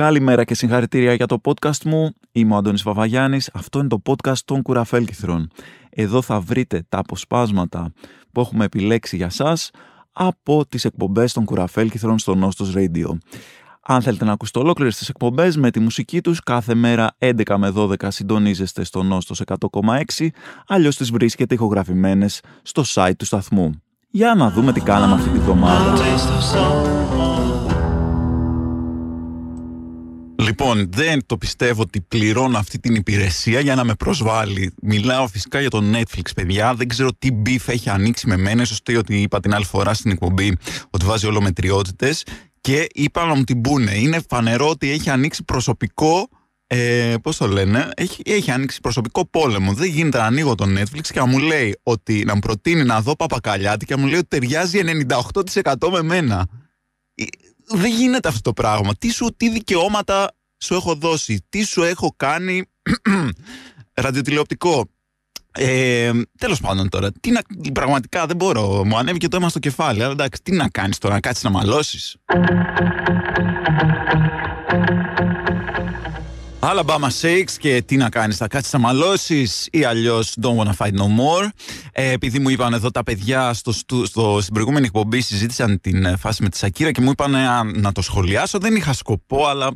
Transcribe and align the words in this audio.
Καλημέρα 0.00 0.44
και 0.44 0.54
συγχαρητήρια 0.54 1.14
για 1.14 1.26
το 1.26 1.40
podcast 1.44 1.82
μου. 1.84 2.14
Είμαι 2.32 2.54
ο 2.54 2.56
Αντώνης 2.56 2.82
Βαβαγιάννης. 2.82 3.50
Αυτό 3.52 3.78
είναι 3.78 3.88
το 3.88 4.02
podcast 4.06 4.38
των 4.44 4.62
Κουραφέλκυθρων. 4.62 5.50
Εδώ 5.90 6.22
θα 6.22 6.40
βρείτε 6.40 6.84
τα 6.88 6.98
αποσπάσματα 6.98 7.92
που 8.32 8.40
έχουμε 8.40 8.64
επιλέξει 8.64 9.16
για 9.16 9.30
σας 9.30 9.70
από 10.12 10.66
τις 10.66 10.84
εκπομπές 10.84 11.32
των 11.32 11.44
Κουραφέλκυθρων 11.44 12.18
στο 12.18 12.34
Νόστος 12.34 12.72
Radio. 12.76 13.18
Αν 13.82 14.02
θέλετε 14.02 14.24
να 14.24 14.32
ακούσετε 14.32 14.58
ολόκληρες 14.58 14.96
τις 14.96 15.08
εκπομπές 15.08 15.56
με 15.56 15.70
τη 15.70 15.80
μουσική 15.80 16.20
τους, 16.20 16.40
κάθε 16.40 16.74
μέρα 16.74 17.16
11 17.18 17.56
με 17.56 17.72
12 17.76 17.94
συντονίζεστε 18.08 18.84
στο 18.84 19.02
Νόστος 19.02 19.40
100,6, 19.40 20.30
αλλιώς 20.66 20.96
τις 20.96 21.10
βρίσκετε 21.10 21.54
ηχογραφημένες 21.54 22.40
στο 22.62 22.82
site 22.86 23.16
του 23.18 23.24
σταθμού. 23.24 23.82
Για 24.10 24.34
να 24.34 24.50
δούμε 24.50 24.72
τι 24.72 24.80
κάναμε 24.80 25.14
αυτή 25.14 25.28
τη 25.28 25.38
βδομάδα. 25.38 25.92
Λοιπόν, 30.40 30.88
δεν 30.92 31.26
το 31.26 31.38
πιστεύω 31.38 31.82
ότι 31.82 32.00
πληρώνω 32.00 32.58
αυτή 32.58 32.78
την 32.78 32.94
υπηρεσία 32.94 33.60
για 33.60 33.74
να 33.74 33.84
με 33.84 33.94
προσβάλλει. 33.94 34.74
Μιλάω 34.82 35.26
φυσικά 35.28 35.60
για 35.60 35.70
το 35.70 35.82
Netflix, 35.92 36.30
παιδιά. 36.34 36.74
Δεν 36.74 36.88
ξέρω 36.88 37.08
τι 37.18 37.28
beef 37.46 37.62
έχει 37.66 37.90
ανοίξει 37.90 38.26
με 38.26 38.36
μένα. 38.36 38.64
Σωστή 38.64 38.96
ότι 38.96 39.20
είπα 39.20 39.40
την 39.40 39.54
άλλη 39.54 39.64
φορά 39.64 39.94
στην 39.94 40.10
εκπομπή 40.10 40.56
ότι 40.90 41.04
βάζει 41.04 41.26
όλο 41.26 41.40
μετριότητε. 41.40 42.14
Και 42.60 42.86
είπα 42.94 43.26
να 43.26 43.34
μου 43.34 43.44
την 43.44 43.60
πούνε. 43.60 43.98
Είναι 43.98 44.20
φανερό 44.28 44.68
ότι 44.68 44.90
έχει 44.90 45.10
ανοίξει 45.10 45.44
προσωπικό. 45.44 46.28
Ε, 46.66 47.14
Πώς 47.22 47.36
το 47.36 47.46
λένε, 47.46 47.88
έχει, 47.96 48.22
έχει 48.24 48.50
ανοίξει 48.50 48.80
προσωπικό 48.80 49.26
πόλεμο. 49.26 49.72
Δεν 49.72 49.88
γίνεται 49.88 50.18
να 50.18 50.24
ανοίγω 50.24 50.54
το 50.54 50.64
Netflix 50.78 51.00
και 51.02 51.18
να 51.18 51.26
μου 51.26 51.38
λέει 51.38 51.78
ότι 51.82 52.24
να 52.24 52.34
μου 52.34 52.40
προτείνει 52.40 52.84
να 52.84 53.00
δω 53.00 53.16
παπακαλιάτη 53.16 53.86
και 53.86 53.94
να 53.94 54.00
μου 54.00 54.06
λέει 54.06 54.18
ότι 54.18 54.28
ταιριάζει 54.28 54.80
98% 55.08 55.74
με 55.92 56.02
μένα. 56.02 56.46
Ε, 57.74 57.78
δεν 57.78 57.90
γίνεται 57.90 58.28
αυτό 58.28 58.40
το 58.40 58.52
πράγμα. 58.52 58.94
Τι 58.98 59.10
σου, 59.10 59.34
τι 59.36 59.50
δικαιώματα 59.50 60.36
σου 60.58 60.74
έχω 60.74 60.94
δώσει, 60.94 61.44
τι 61.48 61.64
σου 61.64 61.82
έχω 61.82 62.14
κάνει 62.16 62.64
ραδιοτηλεοπτικό. 63.94 64.88
Ε, 65.52 66.10
Τέλος 66.38 66.60
πάντων 66.60 66.88
τώρα, 66.88 67.12
τι 67.20 67.30
να, 67.30 67.40
πραγματικά 67.72 68.26
δεν 68.26 68.36
μπορώ. 68.36 68.84
Μου 68.84 68.96
ανέβηκε 68.98 69.28
το 69.28 69.36
αίμα 69.36 69.48
στο 69.48 69.58
κεφάλι. 69.58 70.02
Αλλά 70.02 70.12
εντάξει, 70.12 70.42
τι 70.42 70.52
να 70.52 70.68
κάνεις 70.68 70.98
τώρα, 70.98 71.14
να 71.14 71.20
κάτσεις 71.20 71.44
να 71.44 71.50
μαλώσεις. 71.50 72.16
Alabama 76.62 77.08
Shakes 77.20 77.52
και 77.58 77.82
τι 77.82 77.96
να 77.96 78.08
κάνεις, 78.08 78.36
θα 78.36 78.46
κάτσεις 78.46 78.72
να 78.72 78.78
μαλώσεις 78.78 79.68
ή 79.72 79.84
αλλιώς 79.84 80.34
Don't 80.42 80.56
Wanna 80.56 80.72
Fight 80.76 80.92
No 80.92 81.04
More. 81.04 81.48
Ε, 81.92 82.10
επειδή 82.10 82.38
μου 82.38 82.48
είπαν 82.48 82.72
εδώ 82.72 82.90
τα 82.90 83.02
παιδιά 83.02 83.52
στο, 83.52 83.72
στο, 84.04 84.38
στην 84.40 84.52
προηγούμενη 84.52 84.86
εκπομπή 84.86 85.20
συζήτησαν 85.20 85.80
την 85.80 86.04
ε, 86.04 86.16
φάση 86.16 86.42
με 86.42 86.48
τη 86.48 86.56
Σακύρα 86.56 86.92
και 86.92 87.00
μου 87.00 87.10
είπαν 87.10 87.34
να 87.80 87.92
το 87.92 88.02
σχολιάσω. 88.02 88.58
Δεν 88.58 88.76
είχα 88.76 88.92
σκοπό, 88.92 89.46
αλλά 89.46 89.70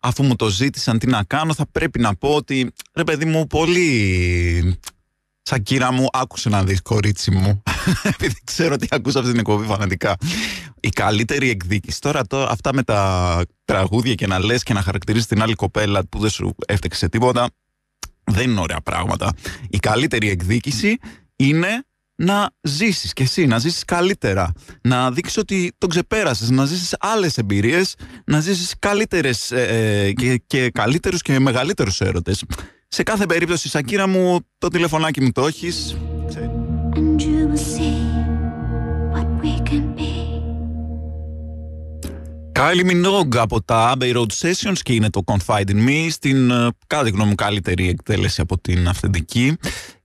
αφού 0.00 0.22
μου 0.22 0.36
το 0.36 0.48
ζήτησαν 0.48 0.98
τι 0.98 1.06
να 1.06 1.24
κάνω, 1.24 1.54
θα 1.54 1.66
πρέπει 1.72 1.98
να 1.98 2.14
πω 2.16 2.34
ότι 2.34 2.72
ρε 2.94 3.04
παιδί 3.04 3.24
μου, 3.24 3.46
πολύ. 3.46 4.78
Σακύρα 5.42 5.92
μου, 5.92 6.06
άκουσε 6.12 6.48
να 6.48 6.64
δεις 6.64 6.82
κορίτσι 6.82 7.30
μου. 7.30 7.62
Επειδή 8.14 8.34
ξέρω 8.44 8.74
ότι 8.74 8.86
ακούσα 8.90 9.18
αυτή 9.18 9.30
την 9.30 9.40
εκπομπή 9.40 9.66
φανατικά. 9.66 10.16
Η 10.80 10.88
καλύτερη 10.88 11.50
εκδίκηση. 11.50 12.00
Τώρα 12.00 12.26
το, 12.26 12.42
αυτά 12.42 12.74
με 12.74 12.82
τα 12.82 13.42
τραγούδια 13.64 14.14
και 14.14 14.26
να 14.26 14.38
λες 14.38 14.62
και 14.62 14.72
να 14.72 14.82
χαρακτηρίζεις 14.82 15.26
την 15.26 15.42
άλλη 15.42 15.54
κοπέλα 15.54 16.06
που 16.06 16.18
δεν 16.18 16.30
σου 16.30 16.54
έφτεξε 16.66 17.08
τίποτα, 17.08 17.48
δεν 18.24 18.50
είναι 18.50 18.60
ωραία 18.60 18.80
πράγματα. 18.80 19.32
Η 19.70 19.78
καλύτερη 19.78 20.28
εκδίκηση 20.28 20.98
είναι 21.36 21.84
να 22.20 22.50
ζήσεις 22.62 23.12
και 23.12 23.22
εσύ, 23.22 23.46
να 23.46 23.58
ζήσεις 23.58 23.84
καλύτερα, 23.84 24.52
να 24.82 25.12
δείξεις 25.12 25.36
ότι 25.36 25.72
τον 25.78 25.88
ξεπέρασες, 25.88 26.50
να 26.50 26.64
ζήσεις 26.64 26.96
άλλες 27.00 27.38
εμπειρίες, 27.38 27.94
να 28.24 28.40
ζήσεις 28.40 28.74
καλύτερες 28.78 29.50
ε, 29.50 29.62
ε, 29.62 30.12
και, 30.12 30.42
και 30.46 30.70
καλύτερους 30.70 31.22
και 31.22 31.38
μεγαλύτερους 31.38 32.00
έρωτες. 32.00 32.44
Σε 32.92 33.02
κάθε 33.02 33.26
περίπτωση, 33.26 33.68
Σακύρα 33.68 34.06
μου, 34.06 34.38
το 34.58 34.68
τηλεφωνάκι 34.68 35.20
μου 35.20 35.30
το 35.32 35.46
έχεις. 35.46 35.96
Kylie 42.52 42.90
Minogue 42.90 43.36
από 43.36 43.62
τα 43.62 43.94
Abbey 43.96 44.16
Road 44.16 44.26
Sessions 44.40 44.78
και 44.82 44.92
είναι 44.92 45.10
το 45.10 45.22
Confide 45.24 45.70
in 45.70 45.88
Me 45.88 46.06
στην 46.10 46.50
ε, 46.50 46.68
κάθε 46.86 47.08
γνώμη 47.08 47.34
καλύτερη 47.34 47.88
εκτέλεση 47.88 48.40
από 48.40 48.58
την 48.60 48.88
αυθεντική. 48.88 49.56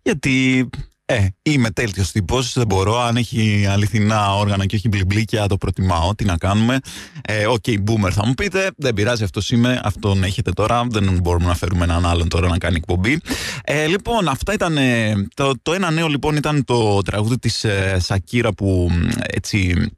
Γιατί 0.02 0.70
ε, 1.06 1.26
είμαι 1.42 1.70
τέλειος 1.70 2.12
τύπος. 2.12 2.54
Δεν 2.54 2.66
μπορώ. 2.68 3.00
Αν 3.00 3.16
έχει 3.16 3.66
αληθινά 3.70 4.36
όργανα 4.36 4.66
και 4.66 4.76
έχει 4.76 4.88
μπλιμπλίκια, 4.88 5.48
το 5.48 5.58
προτιμάω. 5.58 6.16
Τι 6.16 6.26
να 6.26 6.38
κάνουμε. 6.38 6.80
Ε, 7.22 7.46
ok, 7.46 7.64
okay, 7.68 7.74
boomer 7.74 8.12
θα 8.12 8.26
μου 8.26 8.34
πείτε. 8.34 8.72
Δεν 8.78 8.94
πειράζει, 8.94 9.24
αυτός 9.24 9.52
είμαι. 9.52 9.82
Αυτόν 9.84 10.24
έχετε 10.24 10.52
τώρα. 10.52 10.88
Δεν 10.90 11.20
μπορούμε 11.22 11.46
να 11.46 11.56
φέρουμε 11.56 11.84
έναν 11.84 12.06
άλλον 12.06 12.30
τώρα 12.30 12.48
να 12.48 12.58
κάνει 12.58 12.76
εκπομπή. 12.76 13.20
Ε, 13.64 13.86
λοιπόν, 13.86 14.28
αυτά 14.28 14.54
ήταν. 14.54 14.78
Το, 15.34 15.52
το 15.62 15.74
ένα 15.74 15.92
νέο 15.92 16.08
λοιπόν 16.08 16.36
ήταν 16.36 16.64
το 16.66 17.02
τραγούδι 17.02 17.40
της 17.40 17.64
ε, 17.64 17.98
Σακίρα 18.00 18.54
που 18.54 18.92
έτσι 19.28 19.90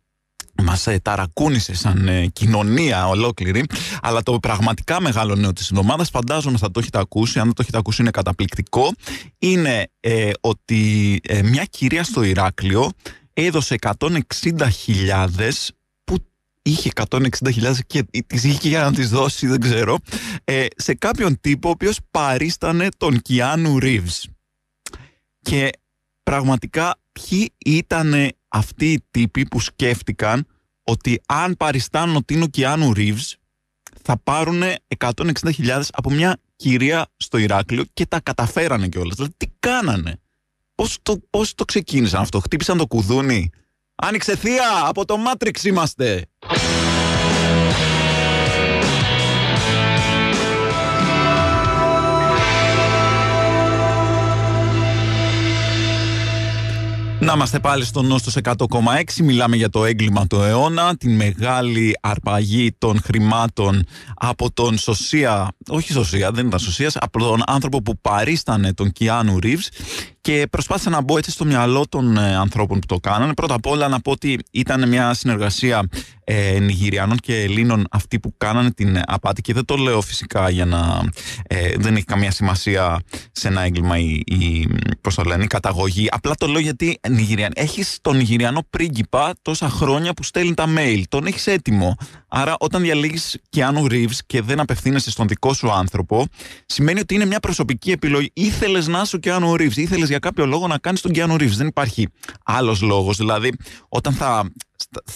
μας 0.64 0.88
ε, 0.88 1.00
ταρακούνησε 1.00 1.76
σαν 1.76 2.08
ε, 2.08 2.28
κοινωνία 2.28 3.08
ολόκληρη 3.08 3.66
αλλά 4.02 4.24
το 4.24 4.40
πραγματικά 4.40 5.02
μεγάλο 5.02 5.36
νέο 5.36 5.54
της 5.54 5.70
εβδομάδας 5.70 6.10
φαντάζομαι 6.10 6.58
θα 6.58 6.72
το 6.72 6.80
έχετε 6.80 7.00
ακούσει 7.00 7.40
αν 7.40 7.46
δεν 7.46 7.54
το 7.54 7.62
έχετε 7.62 7.78
ακούσει 7.78 8.02
είναι 8.02 8.12
καταπληκτικό. 8.12 8.92
Είναι 9.40 9.88
ε, 10.00 10.32
ότι 10.42 11.20
ε, 11.24 11.42
μια 11.42 11.64
κυρία 11.64 12.04
στο 12.04 12.24
Ηράκλειο 12.24 12.90
έδωσε 13.34 13.76
160.000 14.00 14.10
που 16.04 16.18
είχε 16.62 16.90
160.000 17.10 17.30
και 17.88 18.04
τις 18.28 18.44
είχε 18.44 18.68
για 18.68 18.82
να 18.82 18.94
τις 18.94 19.10
δώσει 19.10 19.48
δεν 19.48 19.60
ξέρω 19.60 19.98
σε 20.76 20.94
κάποιον 20.94 21.40
τύπο 21.42 21.68
ο 21.68 21.72
οποίος 21.72 22.00
παρίστανε 22.12 22.88
τον 22.98 23.22
Κιάνου 23.22 23.80
Ρίβς 23.80 24.28
και 25.42 25.70
πραγματικά 26.24 26.96
ποιοι 27.12 27.54
ήταν 27.66 28.32
αυτοί 28.48 28.92
οι 28.92 29.04
τύποι 29.12 29.46
που 29.46 29.60
σκέφτηκαν 29.60 30.48
ότι 30.84 31.22
αν 31.26 31.56
παριστάνουν 31.58 32.16
ότι 32.16 32.34
είναι 32.34 32.44
ο 32.44 32.48
Κιάνου 32.48 32.94
Ρίβς 32.94 33.38
θα 34.02 34.18
πάρουν 34.24 34.62
160.000 34.98 35.82
από 35.92 36.10
μια 36.10 36.38
κυρία 36.56 37.08
στο 37.18 37.38
Ηράκλειο 37.38 37.84
και 37.94 38.06
τα 38.06 38.20
καταφέρανε 38.20 38.88
κιόλας. 38.88 39.16
Δηλαδή 39.16 39.34
τι 39.38 39.48
κάνανε; 39.60 40.20
Πώς 40.76 40.98
το, 41.02 41.18
πώς 41.30 41.56
το 41.56 41.66
ξεκίνησαν 41.66 42.22
αυτό; 42.22 42.40
Χτύπησαν 42.40 42.78
το 42.78 42.88
κουδούνι; 42.88 43.50
Άνοιξε 43.96 44.36
θεία, 44.36 44.86
από 44.86 45.06
το 45.06 45.16
Matrix 45.28 45.64
είμαστε. 45.64 46.28
Να 57.20 57.34
είμαστε 57.34 57.60
πάλι 57.60 57.86
στο 57.86 58.02
Νόστος 58.02 58.36
100,6. 58.44 58.54
Μιλάμε 59.24 59.56
για 59.56 59.70
το 59.70 59.86
έγκλημα 59.86 60.28
του 60.28 60.36
αιώνα, 60.42 60.98
την 60.98 61.16
μεγάλη 61.16 61.98
αρπαγή 62.02 62.76
των 62.78 63.02
χρημάτων 63.04 63.84
από 64.16 64.52
τον 64.52 64.78
Σωσία, 64.78 65.48
όχι 65.70 65.92
Σωσία, 65.92 66.32
δεν 66.32 66.48
ήταν 66.48 66.60
Σωσίας, 66.60 66.96
από 66.96 67.20
τον 67.20 67.42
άνθρωπο 67.46 67.82
που 67.82 68.00
παρίστανε 68.02 68.74
τον 68.74 68.92
Κιάνου 68.92 69.40
Ρίβς 69.40 69.70
και 70.28 70.48
προσπάθησα 70.50 70.90
να 70.90 71.02
μπω 71.02 71.18
έτσι 71.18 71.32
στο 71.32 71.46
μυαλό 71.46 71.86
των 71.90 72.18
ε, 72.18 72.36
ανθρώπων 72.36 72.80
που 72.80 72.86
το 72.86 72.98
κάνανε. 72.98 73.34
Πρώτα 73.34 73.54
απ' 73.54 73.66
όλα 73.66 73.88
να 73.88 74.00
πω 74.00 74.12
ότι 74.12 74.40
ήταν 74.52 74.88
μια 74.88 75.14
συνεργασία 75.14 75.88
ε, 76.24 76.60
Νιγηριανών 76.60 77.18
και 77.18 77.42
Ελλήνων 77.42 77.88
αυτοί 77.92 78.20
που 78.20 78.34
κάνανε 78.38 78.72
την 78.72 79.02
απάτη 79.06 79.42
και 79.42 79.54
δεν 79.54 79.66
το 79.66 79.76
λέω 79.76 80.02
φυσικά 80.02 80.50
για 80.50 80.66
να 80.66 81.02
ε, 81.48 81.70
δεν 81.78 81.96
έχει 81.96 82.06
καμία 82.06 82.32
σημασία 82.32 83.00
σε 83.32 83.48
ένα 83.48 83.62
έγκλημα 83.62 83.98
η, 83.98 84.22
η, 84.26 84.68
πώς 85.02 85.16
το 85.16 85.24
λένε, 85.24 85.44
η 85.44 85.48
καταγωγή. 85.48 86.08
Απλά 86.12 86.36
το 86.36 86.48
λέω 86.48 86.62
γιατί 86.62 87.00
Νιγηριαν, 87.10 87.52
έχεις 87.56 87.98
τον 88.02 88.18
Νιγηριανό 88.18 88.64
πρίγκιπα 88.70 89.34
τόσα 89.42 89.70
χρόνια 89.70 90.14
που 90.14 90.24
στέλνει 90.24 90.54
τα 90.54 90.66
mail. 90.78 91.02
Τον 91.10 91.26
έχεις 91.26 91.48
έτοιμο. 91.48 91.98
Άρα 92.28 92.56
όταν 92.60 92.82
διαλέγεις 92.82 93.40
Keanu 93.56 93.92
Reeves 93.92 94.18
και 94.26 94.42
δεν 94.42 94.60
απευθύνεσαι 94.60 95.12
στον 95.12 95.28
δικό 95.28 95.54
σου 95.54 95.72
άνθρωπο 95.72 96.26
σημαίνει 96.66 97.00
ότι 97.00 97.14
είναι 97.14 97.26
μια 97.26 97.40
προσωπική 97.40 97.92
επιλογή. 97.92 98.30
Ήθελες 98.34 98.88
να 98.88 99.06
σου 99.06 99.20
Keanu 99.24 99.54
Reeves, 99.54 99.76
ήθελες 99.76 100.10
για 100.10 100.20
κάποιο 100.20 100.46
λόγο 100.46 100.68
να 100.68 100.78
κάνεις 100.78 101.02
τον 101.02 101.12
Keanu 101.16 101.34
Reeves. 101.34 101.56
Δεν 101.56 101.68
υπάρχει 101.68 102.08
άλλος 102.44 102.82
λόγος. 102.82 103.18
Δηλαδή 103.18 103.54
όταν 103.90 104.14
θα, 104.14 104.52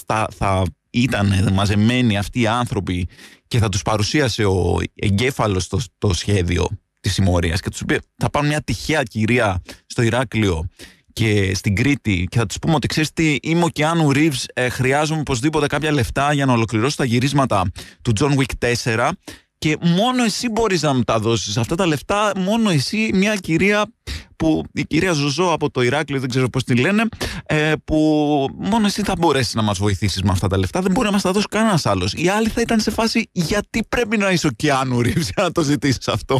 θα, 0.05 0.27
θα 0.37 0.63
ήταν 0.89 1.53
μαζεμένοι 1.53 2.17
αυτοί 2.17 2.39
οι 2.39 2.47
άνθρωποι 2.47 3.07
και 3.47 3.59
θα 3.59 3.69
τους 3.69 3.81
παρουσίασε 3.81 4.45
ο 4.45 4.79
εγκέφαλος 4.95 5.67
το, 5.67 5.79
το 5.97 6.13
σχέδιο 6.13 6.67
της 6.99 7.13
συμμορίας 7.13 7.61
και 7.61 7.69
τους 7.69 7.79
είπε 7.79 7.99
θα 8.17 8.29
πάμε 8.29 8.47
μια 8.47 8.61
τυχαία 8.61 9.03
κυρία 9.03 9.61
στο 9.85 10.01
Ηράκλειο 10.01 10.67
και 11.13 11.55
στην 11.55 11.75
Κρήτη 11.75 12.27
και 12.29 12.37
θα 12.37 12.45
τους 12.45 12.59
πούμε 12.59 12.75
ότι 12.75 12.87
ξέρεις 12.87 13.13
τι 13.13 13.37
είμαι 13.41 13.63
ο 13.63 13.67
Κιάνου 13.67 14.11
Ρίβς 14.11 14.47
ε, 14.53 14.69
χρειάζομαι 14.69 15.19
οπωσδήποτε 15.19 15.67
κάποια 15.67 15.91
λεφτά 15.91 16.33
για 16.33 16.45
να 16.45 16.53
ολοκληρώσω 16.53 16.95
τα 16.97 17.05
γυρίσματα 17.05 17.71
του 18.01 18.13
John 18.19 18.35
Wick 18.37 18.71
4 18.83 19.09
και 19.57 19.77
μόνο 19.79 20.23
εσύ 20.23 20.49
μπορείς 20.49 20.81
να 20.81 20.93
μου 20.93 21.03
τα 21.03 21.19
δώσεις 21.19 21.57
αυτά 21.57 21.75
τα 21.75 21.85
λεφτά 21.85 22.31
μόνο 22.37 22.69
εσύ 22.69 23.09
μια 23.13 23.35
κυρία 23.35 23.85
που 24.35 24.63
η 24.73 24.83
κυρία 24.85 25.11
Ζωζό 25.11 25.51
από 25.51 25.69
το 25.71 25.81
Ηράκλειο, 25.81 26.19
δεν 26.19 26.29
ξέρω 26.29 26.49
πώς 26.49 26.63
τη 26.63 26.75
λένε, 26.75 27.03
ε, 27.45 27.73
που 27.83 27.95
μόνο 28.57 28.85
εσύ 28.85 29.03
θα 29.03 29.13
μπορέσεις 29.17 29.53
να 29.53 29.61
μας 29.61 29.77
βοηθήσεις 29.77 30.21
με 30.21 30.31
αυτά 30.31 30.47
τα 30.47 30.57
λεφτά, 30.57 30.81
δεν 30.81 30.91
μπορεί 30.91 31.05
να 31.05 31.11
μας 31.11 31.21
τα 31.21 31.31
δώσει 31.31 31.45
κανένας 31.49 31.85
άλλος. 31.85 32.13
Η 32.13 32.29
άλλη 32.29 32.47
θα 32.47 32.61
ήταν 32.61 32.79
σε 32.79 32.91
φάση 32.91 33.29
γιατί 33.31 33.83
πρέπει 33.89 34.17
να 34.17 34.31
είσαι 34.31 34.47
ο 34.47 34.49
Κιάνου 34.49 35.01
Ρίβς 35.01 35.29
για 35.33 35.43
να 35.43 35.51
το 35.51 35.61
ζητήσεις 35.61 36.07
αυτό; 36.07 36.39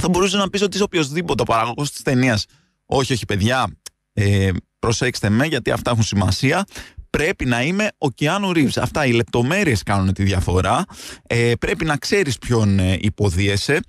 Θα 0.00 0.08
μπορούσε 0.08 0.36
να 0.36 0.48
πεις 0.48 0.62
ότι 0.62 0.74
είσαι 0.74 0.84
οποιοδήποτε 0.84 1.42
παραγωγός 1.42 1.90
της 1.90 2.02
ταινίας. 2.02 2.44
Όχι, 2.92 3.12
όχι 3.12 3.24
παιδιά, 3.24 3.76
ε, 4.12 4.50
προσέξτε 4.78 5.28
με 5.28 5.46
γιατί 5.46 5.70
αυτά 5.70 5.90
έχουν 5.90 6.02
σημασία 6.02 6.64
πρέπει 7.10 7.44
να 7.44 7.62
είμαι 7.62 7.88
ο 7.98 8.10
Κιάνου 8.10 8.52
Ρίβς. 8.52 8.76
Αυτά 8.76 9.06
οι 9.06 9.12
λεπτομέρειες 9.12 9.82
κάνουν 9.82 10.12
τη 10.12 10.22
διαφορά. 10.22 10.84
Ε, 11.26 11.52
πρέπει 11.60 11.84
να 11.84 11.96
ξέρεις 11.96 12.38
ποιον 12.38 12.78
ε, 12.78 12.96
υποδίεσαι 13.00 13.80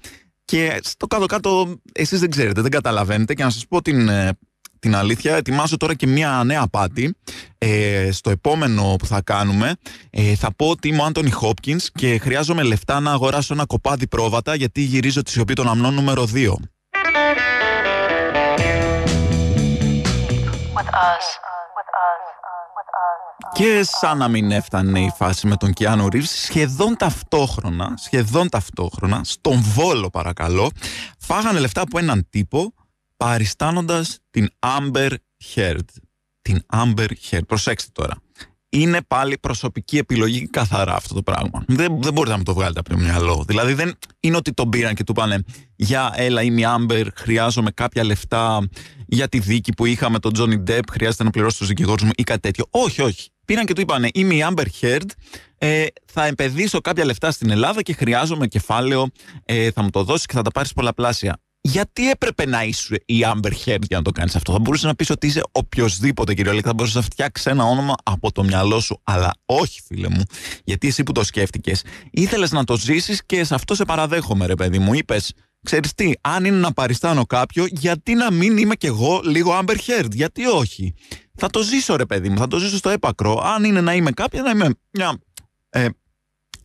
και 0.46 0.80
στο 0.84 1.08
κάτω-κάτω 1.08 1.76
εσείς 1.94 2.20
δεν 2.20 2.30
ξέρετε, 2.30 2.62
δεν 2.62 2.72
καταλαβαίνετε 2.72 3.34
και 3.34 3.44
να 3.44 3.50
σας 3.50 3.68
πω 3.68 3.82
την, 3.82 4.10
ε, 4.10 4.30
την 4.80 4.96
αλήθεια, 4.96 5.36
ετοιμάζω 5.36 5.78
τώρα 5.78 5.94
και 5.94 6.08
μια 6.08 6.44
νέα 6.46 6.68
πάτη 6.68 7.16
ε, 7.58 8.10
στο 8.12 8.30
επόμενο 8.30 8.96
που 9.00 9.06
θα 9.06 9.22
κάνουμε. 9.22 9.74
Ε, 10.10 10.36
θα 10.36 10.54
πω 10.56 10.70
ότι 10.70 10.88
είμαι 10.88 11.02
ο 11.02 11.06
Άντωνι 11.06 11.30
Χόπκινς 11.30 11.92
και 11.92 12.18
χρειάζομαι 12.18 12.64
λεφτά 12.64 13.00
να 13.00 13.12
αγοράσω 13.12 13.54
ένα 13.54 13.66
κοπάδι 13.66 14.08
πρόβατα 14.08 14.56
γιατί 14.56 14.82
γυρίζω 14.82 15.22
τη 15.22 15.32
σιωπή 15.32 15.54
των 15.54 15.68
αμνών 15.68 15.94
νούμερο 15.94 16.28
2. 16.34 16.54
Και 23.54 23.84
σαν 23.84 24.18
να 24.18 24.28
μην 24.28 24.52
έφτανε 24.52 25.00
η 25.00 25.14
φάση 25.16 25.48
με 25.48 25.56
τον 25.56 25.74
Κιάνο 25.74 26.08
Ρίβς, 26.08 26.44
σχεδόν 26.44 26.98
ταυτόχρονα, 26.98 27.94
σχεδόν 27.98 28.50
ταυτόχρονα, 28.50 29.22
στον 29.24 29.62
Βόλο 29.62 30.10
παρακαλώ, 30.10 30.72
φάγανε 31.20 31.60
λεφτά 31.60 31.82
από 31.82 31.98
έναν 31.98 32.28
τύπο 32.30 32.74
παριστάνοντας 33.18 34.20
την 34.30 34.50
Amber 34.60 35.12
Heard. 35.56 35.86
Την 36.42 36.66
Amber 36.74 37.08
Heard. 37.30 37.46
Προσέξτε 37.48 37.90
τώρα. 37.94 38.16
Είναι 38.70 39.02
πάλι 39.08 39.38
προσωπική 39.38 39.98
επιλογή 39.98 40.48
καθαρά 40.48 40.96
αυτό 40.96 41.14
το 41.14 41.22
πράγμα. 41.22 41.64
Δεν, 41.68 42.02
δεν 42.02 42.14
μπορείτε 42.14 42.32
να 42.32 42.38
μου 42.38 42.44
το 42.44 42.54
βγάλετε 42.54 42.80
από 42.80 42.90
το 42.90 42.98
μυαλό. 42.98 43.44
Δηλαδή 43.48 43.74
δεν 43.74 43.98
είναι 44.20 44.36
ότι 44.36 44.54
τον 44.54 44.70
πήραν 44.70 44.94
και 44.94 45.04
του 45.04 45.14
πάνε 45.14 45.44
Για 45.76 46.14
έλα 46.16 46.42
είμαι 46.42 46.62
η 46.62 46.66
Amber, 46.68 47.08
χρειάζομαι 47.16 47.72
κάποια 47.72 48.04
λεφτά 48.04 48.70
για 49.12 49.28
τη 49.28 49.40
δίκη 49.40 49.74
που 49.74 49.86
είχαμε 49.86 50.20
τον 50.20 50.32
Johnny 50.38 50.70
Depp, 50.70 50.84
χρειάζεται 50.92 51.24
να 51.24 51.30
πληρώσω 51.30 51.58
του 51.58 51.66
δικηγόρου 51.66 52.06
μου 52.06 52.12
ή 52.16 52.24
κάτι 52.24 52.40
τέτοιο. 52.40 52.66
Όχι, 52.70 53.02
όχι. 53.02 53.30
Πήραν 53.46 53.66
και 53.66 53.74
του 53.74 53.82
είπανε 53.82 54.10
Είμαι 54.14 54.34
η 54.34 54.46
Amber 54.50 54.66
Heard, 54.82 55.06
ε, 55.58 55.86
θα 56.06 56.26
επενδύσω 56.26 56.82
κάποια 56.82 57.06
λεφτά 57.06 57.32
στην 57.32 57.50
Ελλάδα 57.50 57.82
και 57.82 57.94
χρειάζομαι 57.94 58.48
κεφάλαιο, 58.48 59.08
ε, 59.46 59.72
θα 59.72 59.82
μου 59.82 59.90
το 59.90 60.04
δώσεις 60.04 60.26
και 60.26 60.34
θα 60.34 60.42
τα 60.42 60.52
πάρεις 60.52 60.74
πολλαπλάσια. 60.74 61.40
Γιατί 61.64 62.10
έπρεπε 62.10 62.46
να 62.46 62.64
είσαι 62.64 63.04
η 63.06 63.20
Amber 63.26 63.52
Heard 63.66 63.82
για 63.88 63.98
να 63.98 64.02
το 64.02 64.12
κάνεις 64.12 64.36
αυτό; 64.36 64.52
Θα 64.52 64.60
μπορούσε 64.60 64.88
να 64.88 64.96
πεις 64.96 65.10
ότι 65.10 65.28
είσαι 65.28 65.42
οποιοδήποτε 65.52 66.34
κυριολεκτικά. 66.34 66.70
Θα 66.70 66.76
μπορούσες 66.76 66.96
να 66.96 67.02
φτιάξεις 67.02 67.46
ένα 67.46 67.64
όνομα 67.64 67.96
από 68.04 68.32
το 68.32 68.44
μυαλό 68.44 68.80
σου. 68.80 69.00
Αλλά 69.04 69.34
όχι, 69.46 69.82
φίλε 69.86 70.10
μου. 70.10 70.24
Γιατί 70.64 70.88
εσύ 70.88 71.04
που 71.04 71.12
το 71.12 71.24
σκέφτηκες, 71.24 71.84
ήθελες 72.12 72.52
να 72.52 72.64
το 72.64 72.78
ζήσεις 72.78 73.26
και 73.26 73.44
σε 73.44 73.56
αυτό 73.56 73.76
σε 73.76 73.86
παραδέχομαι, 73.86 74.46
ρε 74.46 74.56
παιδί 74.56 74.80
μου. 74.80 74.94
Είπες, 74.94 75.34
ξέρεις 75.64 75.94
τι, 75.94 76.12
αν 76.22 76.46
είναι 76.46 76.58
να 76.58 76.74
παριστάνω 76.74 77.26
κάποιο, 77.26 77.66
γιατί 77.70 78.14
να 78.14 78.32
μην 78.32 78.58
είμαι 78.58 78.76
κι 78.76 78.86
εγώ 78.86 79.22
λίγο 79.24 79.60
Amber 79.60 79.76
Heard, 79.76 80.12
γιατί 80.12 80.46
όχι. 80.46 80.94
Θα 81.36 81.50
το 81.50 81.62
ζήσω 81.62 81.96
ρε 81.96 82.06
παιδί 82.06 82.30
μου, 82.30 82.38
θα 82.38 82.48
το 82.48 82.58
ζήσω 82.58 82.78
στο 82.78 82.90
έπακρο. 82.90 83.42
Αν 83.44 83.64
είναι 83.64 83.82
να 83.82 83.94
είμαι 83.94 84.12
κάποια, 84.12 84.42
να 84.42 84.50
είμαι 84.50 84.70
μια 84.92 85.20
ε, 85.70 85.88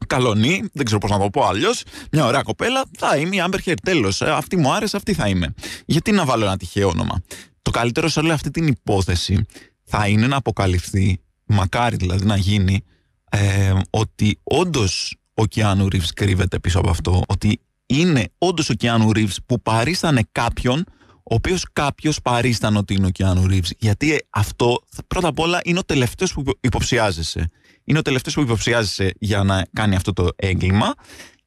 καλονή, 0.06 0.62
δεν 0.72 0.84
ξέρω 0.84 1.00
πώς 1.00 1.10
να 1.10 1.18
το 1.18 1.30
πω 1.30 1.44
αλλιώς, 1.44 1.82
μια 2.12 2.24
ωραία 2.24 2.42
κοπέλα, 2.42 2.84
θα 2.98 3.16
είμαι 3.16 3.36
η 3.36 3.42
Amber 3.46 3.58
Heard, 3.64 3.74
τέλος. 3.82 4.20
Ε, 4.20 4.30
αυτή 4.30 4.56
μου 4.56 4.72
άρεσε, 4.72 4.96
αυτή 4.96 5.14
θα 5.14 5.28
είμαι. 5.28 5.54
Γιατί 5.86 6.12
να 6.12 6.24
βάλω 6.24 6.44
ένα 6.44 6.56
τυχαίο 6.56 6.88
όνομα. 6.88 7.22
Το 7.62 7.70
καλύτερο 7.70 8.08
σε 8.08 8.20
όλη 8.20 8.30
αυτή 8.32 8.50
την 8.50 8.66
υπόθεση 8.66 9.46
θα 9.84 10.08
είναι 10.08 10.26
να 10.26 10.36
αποκαλυφθεί, 10.36 11.20
μακάρι 11.44 11.96
δηλαδή 11.96 12.24
να 12.24 12.36
γίνει, 12.36 12.84
ε, 13.30 13.72
ότι 13.90 14.40
όντως 14.42 15.16
ο 15.34 15.46
Κιάνου 15.46 15.88
Ρίβς 15.88 16.12
κρύβεται 16.12 16.58
πίσω 16.58 16.78
από 16.78 16.90
αυτό, 16.90 17.22
ότι 17.26 17.60
είναι 17.86 18.28
όντως 18.38 18.70
ο 18.70 18.74
Κιάνου 18.74 19.12
Ρίβς 19.12 19.38
που 19.46 19.62
παρίστανε 19.62 20.22
κάποιον 20.32 20.84
ο 21.30 21.34
οποίος 21.34 21.66
κάποιος 21.72 22.20
παρίστανε 22.22 22.78
ότι 22.78 22.94
είναι 22.94 23.06
ο 23.06 23.10
Κιάνου 23.10 23.46
Ρίβς. 23.46 23.72
Γιατί 23.78 24.26
αυτό 24.30 24.82
πρώτα 25.06 25.28
απ' 25.28 25.38
όλα 25.38 25.60
είναι 25.64 25.78
ο 25.78 25.84
τελευταίος 25.84 26.32
που 26.32 26.42
υποψιάζεσαι. 26.60 27.50
Είναι 27.84 27.98
ο 27.98 28.02
τελευταίος 28.02 28.34
που 28.34 28.40
υποψιάζεσαι 28.40 29.12
για 29.18 29.42
να 29.42 29.66
κάνει 29.72 29.96
αυτό 29.96 30.12
το 30.12 30.28
έγκλημα. 30.36 30.94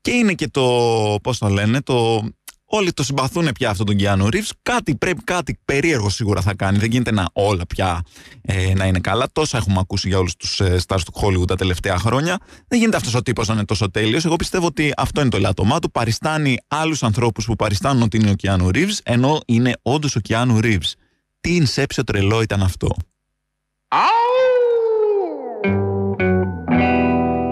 Και 0.01 0.11
είναι 0.11 0.33
και 0.33 0.47
το, 0.47 1.17
πώς 1.23 1.37
το 1.37 1.47
λένε, 1.47 1.81
το 1.81 2.27
Όλοι 2.71 2.93
το 2.93 3.03
συμπαθούν 3.03 3.51
πια 3.59 3.69
αυτόν 3.69 3.85
τον 3.85 3.95
Κιάνο 3.95 4.29
Ρίβς. 4.29 4.53
Κάτι 4.61 4.95
πρέπει, 4.95 5.23
κάτι 5.23 5.59
περίεργο 5.65 6.09
σίγουρα 6.09 6.41
θα 6.41 6.53
κάνει. 6.53 6.77
Δεν 6.77 6.91
γίνεται 6.91 7.11
να 7.11 7.25
όλα 7.33 7.65
πια 7.65 8.01
ε, 8.41 8.73
να 8.73 8.85
είναι 8.85 8.99
καλά. 8.99 9.27
Τόσα 9.33 9.57
έχουμε 9.57 9.79
ακούσει 9.79 10.07
για 10.07 10.17
όλους 10.17 10.35
τους 10.35 10.59
ε, 10.59 10.79
stars 10.87 10.99
του 11.05 11.13
Hollywood 11.21 11.47
τα 11.47 11.55
τελευταία 11.55 11.97
χρόνια. 11.97 12.37
Δεν 12.67 12.79
γίνεται 12.79 12.97
αυτός 12.97 13.13
ο 13.13 13.21
τύπος 13.21 13.47
να 13.47 13.53
είναι 13.53 13.65
τόσο 13.65 13.91
τέλειος. 13.91 14.25
Εγώ 14.25 14.35
πιστεύω 14.35 14.65
ότι 14.65 14.93
αυτό 14.97 15.21
είναι 15.21 15.29
το 15.29 15.39
λάτωμά 15.39 15.79
του. 15.79 15.91
Παριστάνει 15.91 16.57
άλλους 16.67 17.03
ανθρώπους 17.03 17.45
που 17.45 17.55
παριστάνουν 17.55 18.01
ότι 18.01 18.17
είναι 18.17 18.29
ο 18.29 18.33
Κιάνου 18.33 18.69
Ρίβς, 18.71 19.01
ενώ 19.03 19.39
είναι 19.45 19.73
όντως 19.81 20.15
ο 20.15 20.19
Κιάνου 20.19 20.59
Ρίβς. 20.59 20.95
Τι 21.41 21.61
inception 21.61 22.03
τρελό 22.05 22.41
ήταν 22.41 22.63
αυτό. 22.63 22.95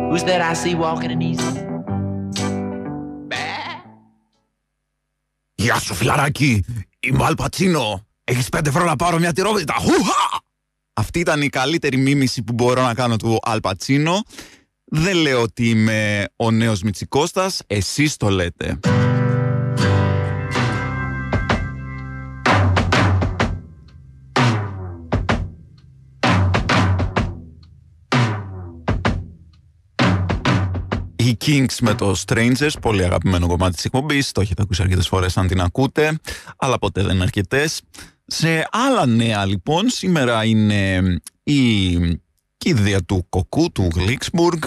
Who's 0.10 0.24
that 0.24 0.42
I 0.42 0.54
see 0.54 0.76
walking 0.76 1.12
in 1.12 1.20
these 1.20 1.67
Γεια 5.60 5.80
σου 5.80 5.94
φιλαράκι, 5.94 6.64
είμαι 7.00 7.22
ο 7.22 7.26
Αλπατσίνο. 7.26 8.06
Έχεις 8.24 8.50
πέντε 8.50 8.70
ευρώ 8.70 8.86
να 8.86 8.96
πάρω 8.96 9.20
μια 9.20 9.34
τυρόπιτα. 9.34 9.74
Χουχα! 9.74 10.42
Αυτή 10.94 11.20
ήταν 11.20 11.42
η 11.42 11.50
καλύτερη 11.50 11.98
μίμηση 11.98 12.44
που 12.44 12.54
μπορώ 12.54 12.82
να 12.82 12.94
κάνω 12.94 13.16
του 13.16 13.40
Αλπατσίνο. 13.42 14.24
Δεν 14.86 15.16
λέω 15.16 15.42
ότι 15.42 15.70
είμαι 15.70 16.26
ο 16.36 16.52
νέος 16.52 16.82
Μιτσικώστας, 16.82 17.62
εσείς 17.68 18.18
το 18.18 18.30
λέτε. 18.30 18.80
Kings 31.48 31.76
με 31.82 31.94
το 31.94 32.16
Strangers, 32.26 32.72
πολύ 32.82 33.04
αγαπημένο 33.04 33.48
κομμάτι 33.48 33.76
της 33.76 33.86
εκπομπής, 33.86 34.32
το 34.32 34.42
έχετε 34.42 34.62
ακούσει 34.62 34.82
αρκετές 34.82 35.08
φορές 35.08 35.38
αν 35.38 35.48
την 35.48 35.62
ακούτε, 35.62 36.20
αλλά 36.58 36.78
ποτέ 36.78 37.02
δεν 37.04 37.14
είναι 37.16 37.24
αρκετές. 37.24 37.82
Σε 38.26 38.68
άλλα 38.72 39.06
νέα 39.06 39.46
λοιπόν, 39.46 39.90
σήμερα 39.90 40.46
είναι 40.46 41.02
η 41.44 41.98
κηδεία 42.58 43.04
του 43.04 43.26
Κοκού, 43.30 43.72
του 43.72 43.88
Γλίξμπουργκ. 43.96 44.62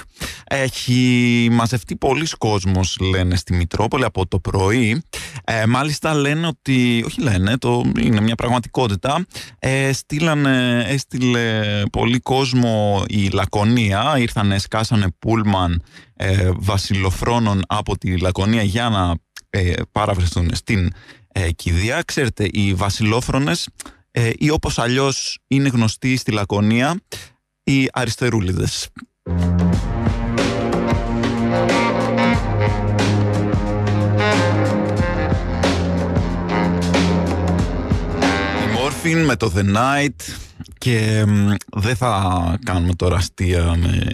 Έχει 0.53 1.49
μαζευτεί 1.53 1.97
πολλοί 1.97 2.27
κόσμος, 2.39 2.97
λένε, 3.01 3.37
στη 3.37 3.55
Μητρόπολη 3.55 4.05
από 4.05 4.27
το 4.27 4.39
πρωί. 4.39 5.03
Ε, 5.45 5.67
μάλιστα 5.67 6.15
λένε 6.15 6.47
ότι, 6.47 7.03
όχι 7.07 7.21
λένε, 7.21 7.59
το 7.59 7.93
είναι 7.99 8.21
μια 8.21 8.35
πραγματικότητα, 8.35 9.27
ε, 9.59 9.93
στείλανε, 9.93 10.85
έστειλε 10.89 11.63
πολύ 11.93 12.19
κόσμο 12.19 13.05
η 13.09 13.29
Λακωνία, 13.29 14.15
ήρθανε, 14.19 14.59
σκάσανε 14.59 15.07
πούλμαν 15.19 15.83
ε, 16.17 16.51
βασιλοφρόνων 16.57 17.63
από 17.67 17.99
τη 17.99 18.19
Λακωνία 18.19 18.63
για 18.63 18.89
να 18.89 19.15
ε, 19.51 19.73
παραβρεθούν 19.93 20.51
στην 20.55 20.91
ε, 21.33 21.51
κηδεία. 21.51 22.03
Ξέρετε, 22.03 22.49
οι 22.53 22.75
βασιλόφρονες 22.75 23.69
ε, 24.11 24.31
ή 24.39 24.51
όπως 24.51 24.79
αλλιώς 24.79 25.39
είναι 25.47 25.69
γνωστοί 25.69 26.17
στη 26.17 26.33
Λακωνία, 26.33 27.01
οι 27.63 27.89
αριστερούλιδες. 27.93 28.89
Μόρφιν 38.75 39.25
με 39.25 39.37
το 39.37 39.53
The 39.57 39.77
Night 39.77 40.35
και 40.79 41.25
δεν 41.73 41.97
θα 41.97 42.59
κάνουμε 42.65 42.95
τώρα 42.95 43.17
αστεία 43.17 43.77
με... 43.77 44.07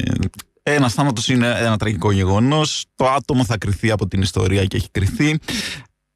Ένα 0.62 0.88
θάνατο 0.88 1.23
είναι 1.28 1.47
ένα 1.59 1.76
τραγικό 1.76 2.12
γεγονός. 2.12 2.85
Το 2.95 3.07
άτομο 3.07 3.45
θα 3.45 3.59
κρυθεί 3.59 3.90
από 3.90 4.07
την 4.07 4.23
ιστορία 4.23 4.64
και 4.64 4.76
έχει 4.76 4.90
κρυθεί 4.90 5.38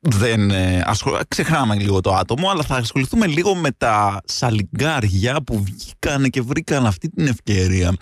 δεν 0.00 0.50
ε, 0.50 0.84
ξεχνάμε 1.28 1.74
λίγο 1.74 2.00
το 2.00 2.14
άτομο, 2.14 2.50
αλλά 2.50 2.62
θα 2.62 2.74
ασχοληθούμε 2.76 3.26
λίγο 3.26 3.54
με 3.54 3.70
τα 3.70 4.20
σαλιγκάρια 4.24 5.42
που 5.42 5.62
βγήκαν 5.64 6.30
και 6.30 6.42
βρήκαν 6.42 6.86
αυτή 6.86 7.08
την 7.08 7.26
ευκαιρία 7.26 7.92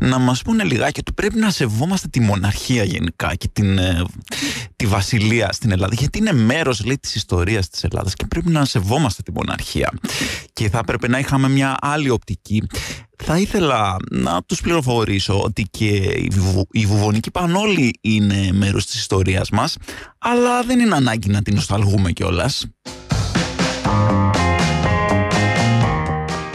να 0.00 0.18
μας 0.18 0.42
πούνε 0.42 0.64
λιγάκι 0.64 1.00
ότι 1.00 1.12
πρέπει 1.12 1.38
να 1.38 1.50
σεβόμαστε 1.50 2.08
τη 2.08 2.20
μοναρχία 2.20 2.84
γενικά 2.84 3.34
και 3.34 3.48
την, 3.52 3.78
ε, 3.78 4.04
τη 4.76 4.86
βασιλεία 4.86 5.52
στην 5.52 5.70
Ελλάδα, 5.70 5.94
γιατί 5.94 6.18
είναι 6.18 6.32
μέρος 6.32 6.84
λέει, 6.84 6.98
της 6.98 7.14
ιστορίας 7.14 7.68
της 7.68 7.84
Ελλάδας 7.84 8.14
και 8.14 8.26
πρέπει 8.26 8.50
να 8.50 8.64
σεβόμαστε 8.64 9.22
τη 9.22 9.32
μοναρχία 9.32 9.92
και 10.52 10.68
θα 10.68 10.78
έπρεπε 10.78 11.08
να 11.08 11.18
είχαμε 11.18 11.48
μια 11.48 11.76
άλλη 11.80 12.10
οπτική. 12.10 12.62
Θα 13.24 13.38
ήθελα 13.38 13.96
να 14.10 14.42
τους 14.42 14.60
πληροφορήσω 14.60 15.42
ότι 15.42 15.66
και 15.70 15.96
η, 15.96 16.30
βου, 16.32 16.66
η 16.70 16.86
βουβονική 16.86 17.30
πανόλη 17.30 17.98
είναι 18.00 18.52
μέρος 18.52 18.86
της 18.86 18.94
ιστορίας 18.94 19.50
μας, 19.50 19.76
αλλά 20.18 20.62
δεν 20.62 20.78
είναι 20.78 20.94
ανάγκη 20.94 21.28
να 21.28 21.42
την 21.42 21.54
νοσταλγούμε 21.54 22.12
κιόλας. 22.12 22.66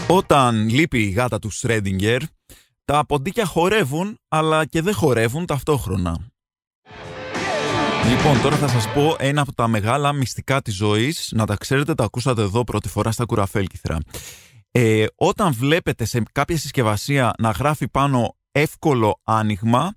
Όταν 0.07 0.69
λείπει 0.69 0.99
η 0.99 1.09
γάτα 1.09 1.39
του 1.39 1.49
Σρέντιγκερ, 1.49 2.21
τα 2.85 3.05
ποντίκια 3.05 3.45
χορεύουν, 3.45 4.17
αλλά 4.27 4.65
και 4.65 4.81
δεν 4.81 4.93
χορεύουν 4.93 5.45
ταυτόχρονα. 5.45 6.31
Λοιπόν, 8.09 8.41
τώρα 8.41 8.55
θα 8.55 8.67
σας 8.67 8.87
πω 8.93 9.15
ένα 9.19 9.41
από 9.41 9.53
τα 9.53 9.67
μεγάλα 9.67 10.13
μυστικά 10.13 10.61
της 10.61 10.75
ζωής. 10.75 11.29
Να 11.35 11.45
τα 11.45 11.55
ξέρετε, 11.55 11.93
τα 11.93 12.03
ακούσατε 12.03 12.41
εδώ 12.41 12.63
πρώτη 12.63 12.89
φορά 12.89 13.11
στα 13.11 13.25
κουραφέλκυθρα. 13.25 13.97
Ε, 14.71 15.05
όταν 15.15 15.53
βλέπετε 15.53 16.05
σε 16.05 16.23
κάποια 16.31 16.57
συσκευασία 16.57 17.33
να 17.37 17.49
γράφει 17.49 17.87
πάνω 17.87 18.35
εύκολο 18.51 19.19
άνοιγμα, 19.23 19.95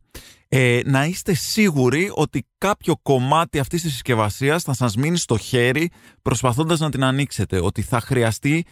ε, 0.49 0.81
να 0.85 1.05
είστε 1.05 1.35
σίγουροι 1.35 2.11
ότι 2.15 2.47
κάποιο 2.59 2.97
κομμάτι 3.03 3.59
αυτής 3.59 3.83
της 3.83 3.93
συσκευασίας 3.93 4.63
θα 4.63 4.75
σας 4.75 4.97
μείνει 4.97 5.17
στο 5.17 5.37
χέρι 5.39 5.91
προσπαθώντας 6.23 6.81
να 6.81 6.91
την 6.91 7.05
ανοίξετε. 7.05 7.61
Ότι 7.61 7.83
θα 7.83 8.01
χρειαστεί 8.01 8.65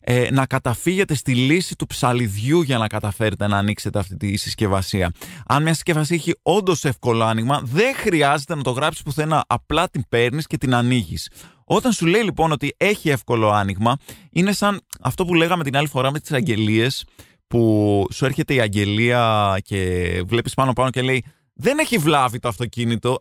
ε, 0.00 0.30
να 0.30 0.46
καταφύγετε 0.46 1.14
στη 1.14 1.34
λύση 1.34 1.76
του 1.76 1.86
ψαλιδιού 1.86 2.60
για 2.62 2.78
να 2.78 2.86
καταφέρετε 2.86 3.46
να 3.46 3.56
ανοίξετε 3.56 3.98
αυτή 3.98 4.16
τη 4.16 4.36
συσκευασία. 4.36 5.12
Αν 5.46 5.62
μια 5.62 5.74
συσκευασία 5.74 6.16
έχει 6.16 6.34
όντως 6.42 6.84
εύκολο 6.84 7.24
άνοιγμα, 7.24 7.60
δεν 7.64 7.94
χρειάζεται 7.94 8.54
να 8.54 8.62
το 8.62 8.70
γράψεις 8.70 9.02
πουθενά. 9.02 9.44
Απλά 9.46 9.88
την 9.88 10.04
παίρνεις 10.08 10.46
και 10.46 10.58
την 10.58 10.74
ανοίγεις. 10.74 11.30
Όταν 11.72 11.92
σου 11.92 12.06
λέει 12.06 12.22
λοιπόν 12.22 12.52
ότι 12.52 12.74
έχει 12.76 13.08
εύκολο 13.08 13.50
άνοιγμα, 13.50 13.96
είναι 14.30 14.52
σαν 14.52 14.80
αυτό 15.00 15.24
που 15.24 15.34
λέγαμε 15.34 15.64
την 15.64 15.76
άλλη 15.76 15.88
φορά 15.88 16.10
με 16.10 16.20
τις 16.20 16.32
αγγελίες, 16.32 17.04
που 17.46 18.06
σου 18.12 18.24
έρχεται 18.24 18.54
η 18.54 18.60
αγγελία 18.60 19.56
και 19.64 20.22
βλέπεις 20.26 20.54
πάνω 20.54 20.72
πάνω 20.72 20.90
και 20.90 21.02
λέει 21.02 21.24
δεν 21.54 21.78
έχει 21.78 21.98
βλάβει 21.98 22.38
το 22.38 22.48
αυτοκίνητο. 22.48 23.18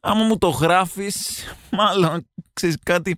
άμα 0.00 0.24
μου 0.24 0.38
το 0.38 0.48
γράφεις, 0.48 1.44
μάλλον 1.70 2.26
ξέρεις 2.52 2.76
κάτι, 2.82 3.16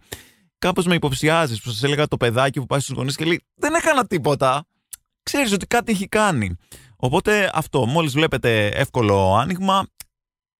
κάπως 0.59 0.87
με 0.87 0.95
υποψιάζεις 0.95 1.61
που 1.61 1.71
σας 1.71 1.83
έλεγα 1.83 2.09
το 2.09 2.17
παιδάκι 2.17 2.61
που 2.61 2.67
πάει 2.67 2.81
στους 2.81 2.97
γονείς 2.97 3.17
και 3.17 3.25
λέει 3.25 3.43
δεν 3.55 3.75
έκανα 3.75 4.07
τίποτα. 4.07 4.65
Ξέρεις 5.23 5.53
ότι 5.53 5.67
κάτι 5.67 5.93
έχει 5.93 6.09
κάνει. 6.09 6.57
Οπότε 6.97 7.51
αυτό, 7.55 7.87
μόλις 7.87 8.13
βλέπετε 8.13 8.67
εύκολο 8.67 9.35
άνοιγμα, 9.35 9.87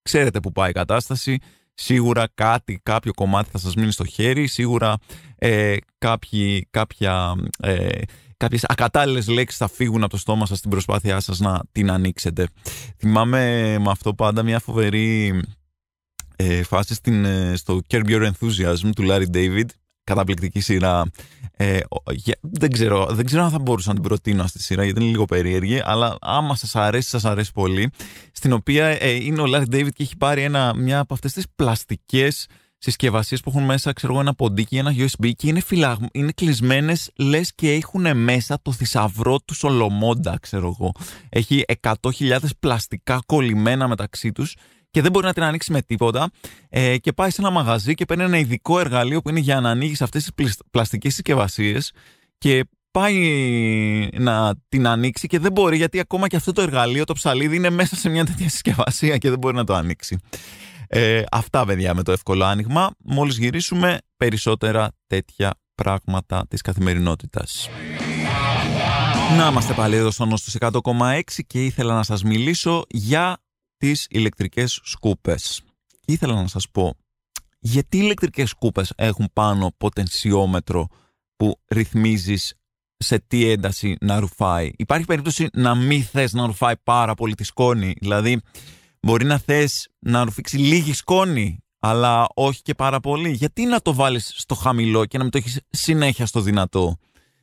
ξέρετε 0.03 0.41
που 0.41 0.53
πάει 0.53 0.71
η 0.71 0.73
κατάσταση. 0.73 1.39
Σίγουρα 1.85 2.29
κάτι, 2.35 2.81
κάποιο 2.83 3.13
κομμάτι 3.15 3.51
θα 3.51 3.59
σας 3.59 3.75
μείνει 3.75 3.93
στο 3.93 4.05
χέρι, 4.05 4.47
σίγουρα 4.47 4.97
ε, 5.37 5.77
κάποιοι, 5.99 6.67
κάποια, 6.71 7.35
ε, 7.61 7.89
κάποιες 8.37 8.65
ακατάλληλες 8.69 9.29
λέξεις 9.29 9.59
θα 9.59 9.69
φύγουν 9.69 10.03
από 10.03 10.13
το 10.13 10.19
στόμα 10.19 10.47
σας 10.47 10.59
στην 10.59 10.71
προσπάθειά 10.71 11.21
σας 11.21 11.41
να 11.41 11.61
την 11.73 11.91
ανοίξετε. 11.91 12.49
Θυμάμαι 12.99 13.77
με 13.79 13.91
αυτό 13.91 14.15
πάντα 14.15 14.43
μια 14.43 14.59
φοβερή 14.59 15.41
ε, 16.37 16.63
φάση 16.63 16.95
στην, 16.95 17.25
ε, 17.25 17.57
στο 17.57 17.81
Curb 17.91 18.05
Your 18.07 18.31
Enthusiasm 18.31 18.91
του 18.95 19.07
Larry 19.09 19.27
David 19.35 19.67
καταπληκτική 20.05 20.61
σειρά. 20.61 21.11
Ε, 21.57 21.79
δεν, 22.41 22.71
ξέρω, 22.71 23.07
δεν 23.11 23.25
ξέρω 23.25 23.43
αν 23.43 23.51
θα 23.51 23.59
μπορούσα 23.59 23.89
να 23.89 23.95
την 23.95 24.03
προτείνω 24.03 24.47
στη 24.47 24.63
σειρά 24.63 24.85
γιατί 24.85 25.01
είναι 25.01 25.11
λίγο 25.11 25.25
περίεργη, 25.25 25.81
αλλά 25.85 26.17
άμα 26.21 26.55
σας 26.57 26.77
αρέσει, 26.77 27.09
σας 27.09 27.25
αρέσει 27.25 27.53
πολύ. 27.53 27.91
Στην 28.33 28.53
οποία 28.53 28.87
ε, 28.87 29.11
είναι 29.11 29.41
ο 29.41 29.45
Larry 29.49 29.75
David 29.75 29.93
και 29.95 30.03
έχει 30.03 30.17
πάρει 30.17 30.43
ένα, 30.43 30.75
μια 30.77 30.99
από 30.99 31.15
αυτές 31.15 31.33
τις 31.33 31.45
πλαστικές 31.57 32.47
συσκευασίες 32.79 33.41
που 33.41 33.51
έχουν 33.51 33.65
μέσα, 33.65 33.93
ξέρω 33.93 34.21
ένα 34.21 34.35
ποντίκι, 34.35 34.77
ένα 34.77 34.95
USB 34.97 35.31
και 35.37 35.49
είναι, 35.49 35.61
φυλαγ... 35.61 35.99
είναι 36.13 36.33
κλεισμένες, 36.33 37.11
λες 37.17 37.55
και 37.55 37.73
έχουν 37.73 38.17
μέσα 38.17 38.59
το 38.63 38.73
θησαυρό 38.73 39.39
του 39.45 39.55
Σολομόντα, 39.55 40.39
ξέρω 40.41 40.77
εγώ. 40.79 40.93
Έχει 41.29 41.65
100.000 41.81 42.39
πλαστικά 42.61 43.23
κολλημένα 43.27 43.89
μεταξύ 43.89 44.33
τους 44.33 44.57
και 44.93 45.03
δεν 45.03 45.11
μπορεί 45.11 45.27
να 45.27 45.33
την 45.33 45.43
ανοίξει 45.43 45.73
με 45.73 45.83
τίποτα. 45.83 46.31
Ε, 46.69 46.99
και 46.99 47.13
πάει 47.13 47.31
σε 47.31 47.41
ένα 47.41 47.51
μαγαζί 47.51 47.95
και 47.95 48.05
παίρνει 48.05 48.25
ένα 48.25 48.39
ειδικό 48.39 48.81
εργαλείο 48.81 49.21
που 49.23 49.29
είναι 49.29 49.41
για 49.41 49.61
να 49.61 49.71
ανοίγεις 49.71 50.03
αυτές 50.03 50.31
τις 50.35 50.57
πλαστικές 50.71 51.15
συσκευασίες. 51.15 51.93
Και 52.39 52.65
πάει 52.91 54.11
να 54.19 54.55
την 54.69 54.87
ανοίξει 54.87 55.27
και 55.27 55.39
δεν 55.39 55.53
μπορεί 55.53 55.77
γιατί 55.77 55.99
ακόμα 56.01 56.29
και 56.29 56.37
αυτό 56.37 56.53
το 56.53 56.63
εργαλείο, 56.63 57.05
το 57.05 57.13
ψαλίδι, 57.13 57.57
είναι 57.57 57.71
μέσα 57.71 57.97
σε 57.97 58.09
μια 58.09 58.25
τέτοια 58.25 58.49
συσκευασία 58.49 59.19
και 59.19 59.29
δεν 59.29 59.39
μπορεί 59.39 59.57
να 59.57 59.65
το 59.65 59.75
ανοίξει. 59.75 60.19
Ε, 60.89 61.23
αυτά, 61.31 61.65
παιδιά, 61.65 61.95
με 61.95 62.03
το 62.03 62.13
εύκολο 62.13 62.45
άνοιγμα. 62.45 62.91
Μόλις 62.99 63.39
γυρίσουμε, 63.39 63.99
περισσότερα 64.17 64.91
τέτοια 65.07 65.55
πράγματα 65.75 66.47
της 66.49 66.61
καθημερινότητας. 66.61 67.69
Να 69.37 69.49
είμαστε 69.49 69.73
πάλι 69.73 69.97
εδώ 69.97 70.11
στο 70.11 70.25
Νόστος 70.25 70.55
100,6 70.55 71.21
και 71.47 71.65
ήθελα 71.65 71.95
να 71.95 72.03
σας 72.03 72.23
μιλήσω 72.23 72.85
για 72.89 73.37
τις 73.83 74.07
ηλεκτρικές 74.11 74.81
σκούπες. 74.83 75.63
Ήθελα 76.07 76.35
να 76.35 76.47
σας 76.47 76.69
πω, 76.71 76.95
γιατί 77.59 77.97
οι 77.97 78.01
ηλεκτρικές 78.05 78.49
σκούπες 78.49 78.93
έχουν 78.97 79.31
πάνω 79.33 79.73
ποτενσιόμετρο 79.77 80.87
που 81.37 81.61
ρυθμίζεις 81.69 82.55
σε 82.97 83.19
τι 83.27 83.49
ένταση 83.49 83.97
να 84.01 84.21
ρουφάει; 84.21 84.71
Υπάρχει 84.77 85.07
περίπτωση 85.07 85.49
να 85.53 85.75
μην 85.75 86.03
θες 86.03 86.33
να 86.33 86.47
ρουφάει 86.47 86.75
πάρα 86.83 87.15
πολύ 87.15 87.35
τη 87.35 87.45
σκόνη. 87.45 87.95
Δηλαδή, 88.01 88.41
Μπορεί 89.01 89.25
να 89.25 89.39
θες 89.39 89.89
να 89.99 90.25
ρουφήξει 90.25 90.57
λίγη 90.57 90.93
σκόνη, 90.93 91.59
αλλά 91.79 92.27
όχι 92.35 92.63
και 92.63 92.75
πάρα 92.75 93.01
πολύ. 93.01 93.31
Γιατί 93.31 93.65
να 93.65 93.81
το 93.81 93.95
βάλεις 93.95 94.33
στο 94.37 94.55
χαμηλό 94.55 95.07
και 95.07 95.17
να 95.17 95.23
μην 95.23 95.33
το 95.33 95.39
έχεις 95.39 95.61
συνέχεια 95.71 96.27
στο 96.27 96.41
δυνατό; 96.41 96.97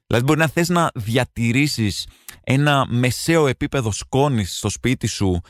Δηλαδή 0.08 0.25
μπορεί 0.25 0.39
να 0.39 0.48
θες 0.48 0.69
να 0.69 0.91
διατηρήσεις 0.96 2.08
ένα 2.43 2.86
μεσαίο 2.89 3.48
επίπεδο 3.48 3.91
σκόνης 3.91 4.58
στο 4.58 4.69
σπίτι 4.69 5.08
σου 5.08 5.41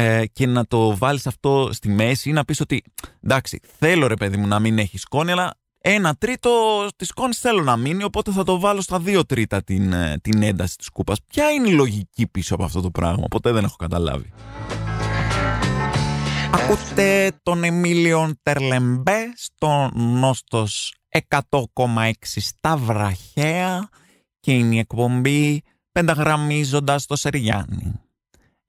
ε, 0.00 0.26
και 0.26 0.46
να 0.46 0.66
το 0.66 0.96
βάλεις 0.96 1.26
αυτό 1.26 1.68
στη 1.72 1.88
μέση 1.88 2.28
ή 2.28 2.32
να 2.32 2.44
πεις 2.44 2.60
ότι 2.60 2.82
εντάξει 3.22 3.60
θέλω 3.78 4.06
ρε 4.06 4.14
παιδί 4.14 4.36
μου 4.36 4.46
να 4.46 4.58
μην 4.58 4.78
έχεις 4.78 5.00
σκόνη 5.00 5.30
αλλά 5.30 5.54
ένα 5.78 6.14
τρίτο 6.14 6.50
της 6.96 7.08
σκόνης 7.08 7.38
θέλω 7.38 7.62
να 7.62 7.76
μείνει 7.76 8.04
οπότε 8.04 8.32
θα 8.32 8.44
το 8.44 8.58
βάλω 8.58 8.80
στα 8.80 8.98
δύο 8.98 9.26
τρίτα 9.26 9.62
την, 9.62 9.92
ε, 9.92 10.18
την 10.22 10.42
ένταση 10.42 10.76
της 10.76 10.88
κούπας. 10.88 11.18
Ποια 11.26 11.50
είναι 11.50 11.68
η 11.68 11.72
λογική 11.72 12.26
πίσω 12.26 12.54
από 12.54 12.64
αυτό 12.64 12.80
το 12.80 12.90
πράγμα, 12.90 13.26
ποτέ 13.30 13.52
δεν 13.52 13.64
έχω 13.64 13.76
καταλάβει. 13.76 14.32
Ακούτε 16.52 17.30
τον 17.42 17.64
Εμίλιον 17.64 18.38
Τερλεμπέ 18.42 19.32
στο 19.36 19.90
Νόστος 19.94 20.94
100,6 21.28 22.12
στα 22.22 22.76
βραχαία 22.76 23.88
και 24.40 24.52
είναι 24.52 24.74
η 24.74 24.78
εκπομπή 24.78 25.62
πενταγραμμίζοντας 25.92 27.06
το 27.06 27.16
Σεριάννη. 27.16 28.07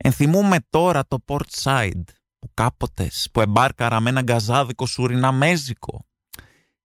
Ενθυμούμε 0.04 0.58
τώρα 0.70 1.08
το 1.08 1.18
Port 1.26 1.64
Side 1.64 2.04
που 2.40 2.52
κάποτε 2.54 3.12
που 3.32 3.42
εμπάρκαρα 3.42 4.00
με 4.00 4.10
ένα 4.10 4.22
γκαζάδικο 4.22 4.86
σουριναμέζικο 4.86 6.06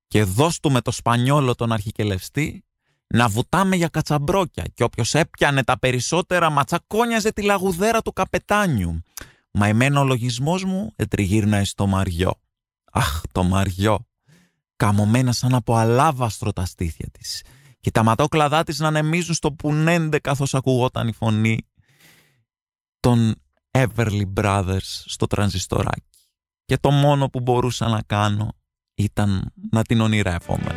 και 0.09 0.25
δώσ' 0.25 0.61
του 0.61 0.71
με 0.71 0.81
το 0.81 0.91
σπανιόλο 0.91 1.55
τον 1.55 1.73
αρχικελευστή 1.73 2.65
να 3.07 3.29
βουτάμε 3.29 3.77
για 3.77 3.89
κατσαμπρόκια 3.89 4.65
και 4.75 4.85
όποιος 4.85 5.15
έπιανε 5.15 5.65
τα 5.65 5.79
περισσότερα 5.79 6.51
ματσακόνιαζε 6.51 7.33
τη 7.33 7.43
λαγουδέρα 7.43 8.03
του 8.03 8.13
καπετάνιου 8.13 9.03
Μα 9.57 9.67
εμένα 9.67 10.01
ο 10.01 10.05
λογισμός 10.05 10.65
μου 10.65 10.93
ετριγύρναε 10.97 11.65
στο 11.65 11.87
Μαριό. 11.87 12.41
Αχ, 12.93 13.21
το 13.33 13.43
Μαριό. 13.43 14.07
Καμωμένα 14.77 15.33
σαν 15.33 15.55
από 15.55 15.75
αλάβαστρο 15.75 16.53
τα 16.53 16.65
στήθια 16.65 17.09
της. 17.13 17.43
Και 17.81 17.91
τα 17.91 18.03
ματόκλαδά 18.03 18.63
της 18.63 18.79
να 18.79 18.89
ανεμίζουν 18.89 19.35
στο 19.35 19.53
πουνέντε 19.53 20.19
καθώς 20.19 20.55
ακουγόταν 20.55 21.09
η 21.09 21.13
φωνή 21.13 21.59
των 23.05 23.35
Everly 23.71 24.23
Brothers 24.41 25.03
στο 25.05 25.27
τρανζιστοράκι. 25.27 26.09
Και 26.65 26.77
το 26.81 26.91
μόνο 26.91 27.29
που 27.29 27.41
μπορούσα 27.41 27.89
να 27.89 28.03
κάνω 28.07 28.49
ήταν 28.95 29.53
να 29.71 29.83
την 29.83 30.01
ονειρεύομαι. 30.01 30.75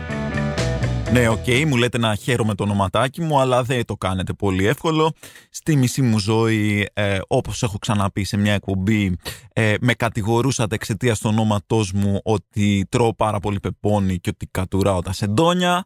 Ναι, 1.11 1.27
ok, 1.27 1.43
okay, 1.45 1.65
μου 1.65 1.77
λέτε 1.77 1.97
να 1.97 2.15
χαίρομαι 2.15 2.55
το 2.55 2.63
ονοματάκι 2.63 3.21
μου, 3.21 3.39
αλλά 3.39 3.63
δεν 3.63 3.85
το 3.85 3.95
κάνετε 3.95 4.33
πολύ 4.33 4.65
εύκολο. 4.65 5.13
Στη 5.49 5.75
μισή 5.75 6.01
μου 6.01 6.19
ζωή, 6.19 6.89
ε, 6.93 7.19
όπως 7.27 7.63
έχω 7.63 7.77
ξαναπεί 7.77 8.23
σε 8.23 8.37
μια 8.37 8.53
εκπομπή, 8.53 9.17
ε, 9.53 9.73
με 9.81 9.93
κατηγορούσατε 9.93 10.75
εξαιτίας 10.75 11.19
του 11.19 11.29
ονόματός 11.31 11.91
μου 11.91 12.19
ότι 12.23 12.85
τρώω 12.89 13.15
πάρα 13.15 13.39
πολύ 13.39 13.59
πεπόνι 13.59 14.19
και 14.19 14.29
ότι 14.33 14.47
κατουράω 14.51 15.01
τα 15.01 15.13
σεντόνια. 15.13 15.85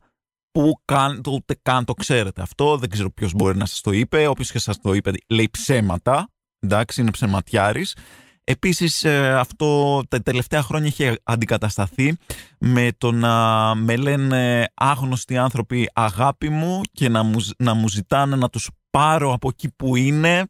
Που 0.51 0.81
καν, 0.86 1.22
το, 1.22 1.31
ούτε 1.31 1.60
καν 1.62 1.86
το 1.86 1.93
ξέρετε 1.93 2.41
αυτό, 2.41 2.77
δεν 2.77 2.89
ξέρω 2.89 3.12
ποιος 3.12 3.34
μπορεί 3.34 3.58
να 3.58 3.65
σας 3.65 3.81
το 3.81 3.91
είπε. 3.91 4.27
Όποιος 4.27 4.51
και 4.51 4.60
σας 4.60 4.77
το 4.81 4.93
είπε, 4.93 5.12
λέει 5.29 5.50
ψέματα. 5.51 6.29
Εντάξει, 6.60 7.01
είναι 7.01 7.12
ψεματιάρης. 7.12 7.96
Επίσης 8.43 9.03
ε, 9.03 9.34
αυτό 9.34 10.01
τα 10.08 10.22
τελευταία 10.22 10.62
χρόνια 10.62 10.88
έχει 10.88 11.15
αντικατασταθεί 11.24 12.17
με 12.60 12.91
το 12.98 13.12
να 13.12 13.75
με 13.75 13.96
λένε 13.96 14.67
άγνωστοι 14.74 15.38
άνθρωποι 15.38 15.89
αγάπη 15.93 16.50
μου 16.50 16.81
και 16.91 17.10
να 17.10 17.24
μου, 17.24 17.46
να 17.58 17.74
μου 17.74 17.89
ζητάνε 17.89 18.36
να 18.36 18.50
τους 18.50 18.70
πάρω 18.89 19.34
από 19.34 19.48
εκεί 19.48 19.70
που 19.75 19.96
είναι. 19.96 20.43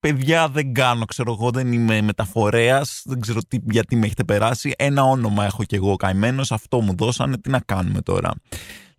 Παιδιά 0.00 0.48
δεν 0.48 0.74
κάνω, 0.74 1.04
ξέρω 1.04 1.32
εγώ, 1.32 1.50
δεν 1.50 1.72
είμαι 1.72 2.00
μεταφορέας, 2.00 3.02
δεν 3.04 3.20
ξέρω 3.20 3.40
τι, 3.48 3.58
γιατί 3.70 3.96
με 3.96 4.06
έχετε 4.06 4.24
περάσει. 4.24 4.74
Ένα 4.78 5.02
όνομα 5.02 5.44
έχω 5.44 5.64
κι 5.64 5.74
εγώ 5.74 5.96
καημένος, 5.96 6.52
αυτό 6.52 6.80
μου 6.80 6.94
δώσανε, 6.94 7.38
τι 7.38 7.50
να 7.50 7.60
κάνουμε 7.60 8.00
τώρα. 8.00 8.32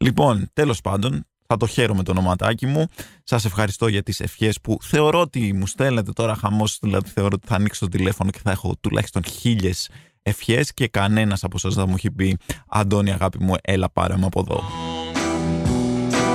Λοιπόν, 0.02 0.50
τέλος 0.54 0.82
πάντων, 0.82 1.26
θα 1.48 1.58
το 1.58 1.68
χαίρομαι 1.68 2.04
το 2.04 2.12
ονοματάκι 2.12 2.66
μου. 2.66 2.86
Σας 3.24 3.46
ευχαριστώ 3.46 3.88
για 3.88 4.04
τις 4.04 4.20
ευχές 4.20 4.62
που 4.62 4.78
θεωρώ 4.82 5.20
ότι 5.20 5.54
μου 5.54 5.68
στέλνετε 5.68 6.12
τώρα 6.12 6.36
χαμός, 6.36 6.78
δηλαδή 6.82 7.10
θεωρώ 7.10 7.32
ότι 7.34 7.48
θα 7.48 7.56
ανοίξω 7.56 7.86
το 7.86 7.98
τηλέφωνο 7.98 8.30
και 8.30 8.40
θα 8.44 8.52
έχω 8.52 8.76
τουλάχιστον 8.82 9.24
χίλιες 9.26 9.90
ευχές 10.22 10.74
και 10.74 10.88
κανένας 10.88 11.44
από 11.44 11.56
εσάς 11.58 11.74
θα 11.74 11.88
μου 11.88 11.94
έχει 11.96 12.12
πει 12.12 12.38
Αντώνη 12.68 13.12
αγάπη 13.12 13.44
μου 13.44 13.54
έλα 13.62 13.90
πάρε 13.90 14.16
μου 14.16 14.26
από 14.26 14.40
εδώ. 14.40 14.64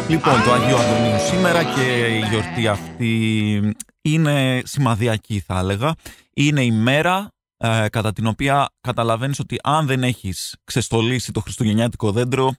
Λοιπόν, 0.09 0.43
το 0.43 0.53
Αγίου 0.53 0.77
Αντωνίου 0.77 1.19
σήμερα 1.31 1.65
και 1.65 2.07
η 2.07 2.19
γιορτή 2.31 2.69
αυτή 2.69 3.75
είναι 4.03 4.63
σημαδιακή 4.65 5.41
θα 5.41 5.59
έλεγα. 5.59 5.95
Είναι 6.35 6.65
η 6.65 6.71
μέρα 6.71 7.29
ε, 7.57 7.87
κατά 7.89 8.13
την 8.13 8.27
οποία 8.27 8.69
καταλαβαίνεις 8.81 9.39
ότι 9.39 9.59
αν 9.63 9.87
δεν 9.87 10.03
έχεις 10.03 10.57
ξεστολίσει 10.65 11.33
το 11.33 11.41
χριστουγεννιάτικο 11.41 12.13
δέντρο 12.13 12.53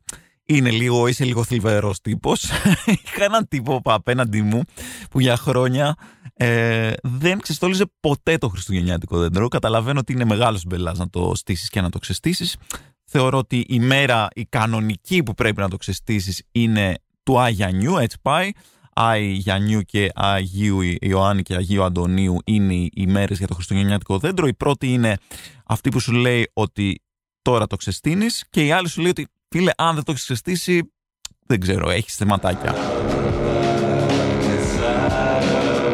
είναι 0.45 0.71
λίγο, 0.71 1.07
είσαι 1.07 1.23
λίγο 1.23 1.43
θλιβερός 1.43 2.01
τύπος. 2.01 2.43
Είχα 3.05 3.23
έναν 3.23 3.47
τύπο 3.47 3.81
απέναντί 3.83 4.41
μου 4.41 4.61
που 5.09 5.19
για 5.19 5.37
χρόνια 5.37 5.95
ε, 6.33 6.91
δεν 7.03 7.39
ξεστόλιζε 7.39 7.85
ποτέ 7.99 8.37
το 8.37 8.49
χριστουγεννιάτικο 8.49 9.17
δέντρο. 9.19 9.47
Καταλαβαίνω 9.47 9.99
ότι 9.99 10.13
είναι 10.13 10.25
μεγάλος 10.25 10.65
μπελάς 10.65 10.97
να 10.97 11.09
το 11.09 11.31
στήσεις 11.35 11.69
και 11.69 11.81
να 11.81 11.89
το 11.89 11.99
ξεστήσεις. 11.99 12.57
Θεωρώ 13.05 13.37
ότι 13.37 13.65
η 13.67 13.79
μέρα, 13.79 14.27
η 14.33 14.45
κανονική 14.45 15.23
που 15.23 15.33
πρέπει 15.33 15.61
να 15.61 15.69
το 15.69 15.77
ξεστήσεις 15.77 16.43
είναι 16.51 16.93
του 17.23 17.39
Άγιανιού, 17.39 17.97
έτσι 17.97 18.17
πάει. 18.21 18.51
Άι 18.97 19.31
Γιαννιού 19.31 19.81
και 19.81 20.09
Αγίου 20.15 20.79
Ιωάννη 20.99 21.41
και 21.41 21.55
Αγίου 21.55 21.83
Αντωνίου 21.83 22.37
είναι 22.45 22.73
οι 22.73 23.05
μέρες 23.07 23.37
για 23.37 23.47
το 23.47 23.53
χριστουγεννιάτικο 23.53 24.19
δέντρο. 24.19 24.47
Η 24.47 24.53
πρώτη 24.53 24.93
είναι 24.93 25.17
αυτή 25.65 25.89
που 25.89 25.99
σου 25.99 26.11
λέει 26.11 26.49
ότι 26.53 27.01
τώρα 27.41 27.67
το 27.67 27.75
ξεστήνεις 27.75 28.45
και 28.49 28.65
η 28.65 28.71
άλλη 28.71 28.89
σου 28.89 29.01
λέει 29.01 29.09
ότι 29.09 29.27
φίλε 29.57 29.71
αν 29.77 29.95
δεν 29.95 30.03
το 30.03 30.11
έχεις 30.11 30.23
ξεστήσει 30.23 30.91
δεν 31.45 31.59
ξέρω, 31.59 31.89
έχεις 31.89 32.15
θεματάκια. 32.15 32.75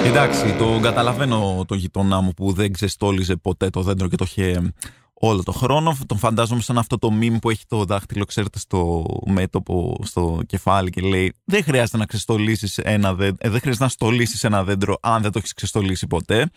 Εντάξει, 0.06 0.56
το 0.58 0.80
καταλαβαίνω 0.82 1.66
το 1.68 1.76
γειτονά 1.76 2.22
μου 2.22 2.32
που 2.32 2.54
δεν 2.54 2.74
ξεστόλιζε 2.74 3.36
ποτέ 3.36 3.70
το 3.70 3.82
δέντρο 3.82 4.08
και 4.08 4.16
το 4.16 4.26
είχε 4.28 4.74
όλο 5.22 5.44
το 5.44 5.52
χρόνο. 5.52 5.98
Τον 6.06 6.18
φαντάζομαι 6.18 6.62
σαν 6.62 6.78
αυτό 6.78 6.98
το 6.98 7.10
meme 7.22 7.38
που 7.42 7.50
έχει 7.50 7.64
το 7.68 7.86
δάχτυλο, 7.86 8.26
ξέρετε, 8.26 8.60
στο 8.60 9.06
μέτωπο, 9.26 10.00
στο 10.04 10.42
κεφάλι 10.46 10.90
και 10.90 11.02
λέει 11.02 11.34
Δεν 11.44 11.64
χρειάζεται 11.64 11.98
να 11.98 12.06
ξεστολίσεις 12.06 12.78
ένα 12.78 13.14
δέντρο, 13.14 13.38
ε, 13.40 13.50
δεν 13.50 13.60
χρειάζεται 13.60 13.84
να 13.84 13.90
στολίσεις 13.90 14.44
ένα 14.44 14.64
δέντρο 14.64 14.98
αν 15.02 15.22
δεν 15.22 15.32
το 15.32 15.38
έχεις 15.38 15.54
ξεστολίσει 15.54 16.08
ποτέ. 16.08 16.50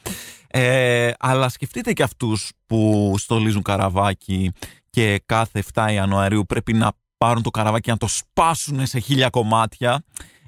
Ε, 0.47 1.11
αλλά 1.19 1.49
σκεφτείτε 1.49 1.93
και 1.93 2.03
αυτούς 2.03 2.53
που 2.67 3.15
στολίζουν 3.19 3.63
καραβάκι 3.63 4.53
και 4.91 5.23
κάθε 5.27 5.63
7 5.75 5.93
Ιανουαρίου 5.93 6.47
πρέπει 6.47 6.73
να 6.73 6.93
πάρουν 7.19 7.43
το 7.43 7.51
καραβάκι 7.51 7.83
και 7.83 7.91
να 7.91 7.97
το 7.97 8.07
σπάσουν 8.09 8.87
σε 8.87 8.99
χίλια 8.99 9.31
κομμάτια. 9.31 10.05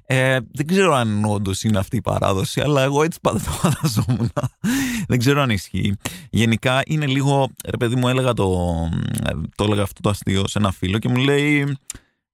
Ε, 0.09 0.39
δεν 0.53 0.67
ξέρω 0.67 0.95
αν 0.95 1.25
όντως 1.25 1.63
είναι 1.63 1.79
αυτή 1.79 1.97
η 1.97 2.01
παράδοση, 2.01 2.61
αλλά 2.61 2.83
εγώ 2.83 3.03
έτσι 3.03 3.19
πάντα 3.23 3.39
το 3.39 3.51
φανταζόμουν. 3.51 4.31
Δεν 5.09 5.19
ξέρω 5.19 5.43
αν 5.43 5.51
ισχύει. 5.51 5.97
Γενικά 6.31 6.83
είναι 6.87 7.07
λίγο. 7.07 7.49
Ρε 7.69 7.77
παιδί 7.77 7.97
μου, 7.97 8.09
έλεγα 8.09 8.33
το, 8.33 8.49
το 9.55 9.65
έλεγα 9.65 9.83
αυτό 9.83 10.01
το 10.01 10.09
αστείο 10.09 10.47
σε 10.47 10.59
ένα 10.59 10.73
φίλο 10.73 10.99
και 10.99 11.09
μου 11.09 11.17
λέει. 11.17 11.77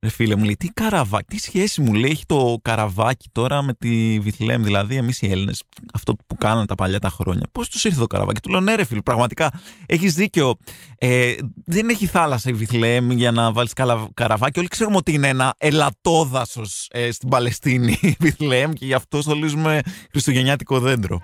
Ρε 0.04 0.10
φίλε 0.10 0.36
μου 0.36 0.44
λέει, 0.44 0.56
τι 0.56 0.68
καραβάκι, 0.68 1.24
τι 1.24 1.38
σχέση 1.38 1.80
μου 1.80 1.94
λέει 1.94 2.10
έχει 2.10 2.26
το 2.26 2.58
καραβάκι 2.62 3.28
τώρα 3.32 3.62
με 3.62 3.74
τη 3.74 4.18
Βιθλέμ, 4.20 4.62
δηλαδή 4.62 4.96
εμείς 4.96 5.22
οι 5.22 5.30
Έλληνες, 5.30 5.62
αυτό 5.92 6.16
που 6.26 6.36
κάνανε 6.36 6.66
τα 6.66 6.74
παλιά 6.74 6.98
τα 6.98 7.08
χρόνια. 7.08 7.46
Πώς 7.52 7.68
τους 7.68 7.84
ήρθε 7.84 8.00
το 8.00 8.06
καραβάκι, 8.06 8.40
του 8.40 8.50
λέω 8.50 8.60
ναι, 8.60 8.74
ρε 8.74 8.84
φίλε, 8.84 9.00
πραγματικά 9.00 9.60
έχεις 9.86 10.14
δίκιο. 10.14 10.56
Ε, 10.98 11.34
δεν 11.64 11.88
έχει 11.88 12.06
θάλασσα 12.06 12.50
η 12.50 12.52
Βιθλέμ 12.52 13.10
για 13.10 13.30
να 13.30 13.52
βάλεις 13.52 13.72
καραβάκι. 14.14 14.58
Όλοι 14.58 14.68
ξέρουμε 14.68 14.96
ότι 14.96 15.12
είναι 15.12 15.28
ένα 15.28 15.54
ελατόδασος 15.58 16.88
ε, 16.90 17.10
στην 17.10 17.28
Παλαιστίνη 17.28 17.98
η 18.00 18.16
Βιθλέμ 18.20 18.72
και 18.72 18.84
γι' 18.84 18.94
αυτό 18.94 19.22
στολίζουμε 19.22 19.80
χριστουγεννιάτικο 20.10 20.80
δέντρο. 20.80 21.20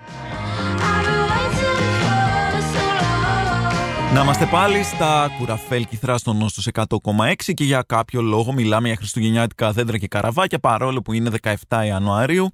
Να 4.13 4.21
είμαστε 4.21 4.45
πάλι 4.45 4.83
στα 4.83 5.29
κουραφέλ 5.37 5.85
κυθρά 5.85 6.17
στον 6.17 6.37
Νόστος 6.37 6.67
100,6 6.73 7.33
και 7.53 7.63
για 7.63 7.81
κάποιο 7.81 8.21
λόγο 8.21 8.53
μιλάμε 8.53 8.87
για 8.87 8.97
χριστουγεννιάτικα 8.97 9.71
δέντρα 9.71 9.97
και 9.97 10.07
καραβάκια 10.07 10.59
παρόλο 10.59 11.01
που 11.01 11.13
είναι 11.13 11.31
17 11.67 11.83
Ιανουαρίου. 11.85 12.49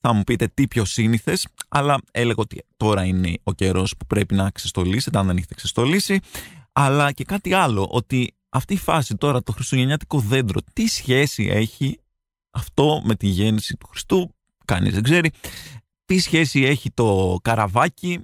Θα 0.00 0.12
μου 0.12 0.22
πείτε 0.22 0.46
τι 0.54 0.68
πιο 0.68 0.84
σύνηθες, 0.84 1.48
αλλά 1.68 1.98
έλεγα 2.10 2.36
ότι 2.36 2.64
τώρα 2.76 3.04
είναι 3.04 3.34
ο 3.42 3.52
καιρός 3.52 3.96
που 3.96 4.06
πρέπει 4.06 4.34
να 4.34 4.50
ξεστολίσετε, 4.50 5.18
αν 5.18 5.26
δεν 5.26 5.36
έχετε 5.36 5.54
ξεστολίσει. 5.54 6.20
Αλλά 6.72 7.12
και 7.12 7.24
κάτι 7.24 7.52
άλλο, 7.52 7.88
ότι 7.90 8.34
αυτή 8.48 8.74
η 8.74 8.78
φάση 8.78 9.14
τώρα, 9.14 9.42
το 9.42 9.52
χριστουγεννιάτικο 9.52 10.18
δέντρο, 10.18 10.60
τι 10.72 10.86
σχέση 10.86 11.48
έχει 11.52 12.00
αυτό 12.50 13.02
με 13.04 13.14
τη 13.14 13.26
γέννηση 13.26 13.76
του 13.76 13.86
Χριστού, 13.86 14.34
κανείς 14.64 14.94
δεν 14.94 15.02
ξέρει. 15.02 15.30
Τι 16.04 16.18
σχέση 16.18 16.62
έχει 16.62 16.90
το 16.90 17.38
καραβάκι 17.42 18.20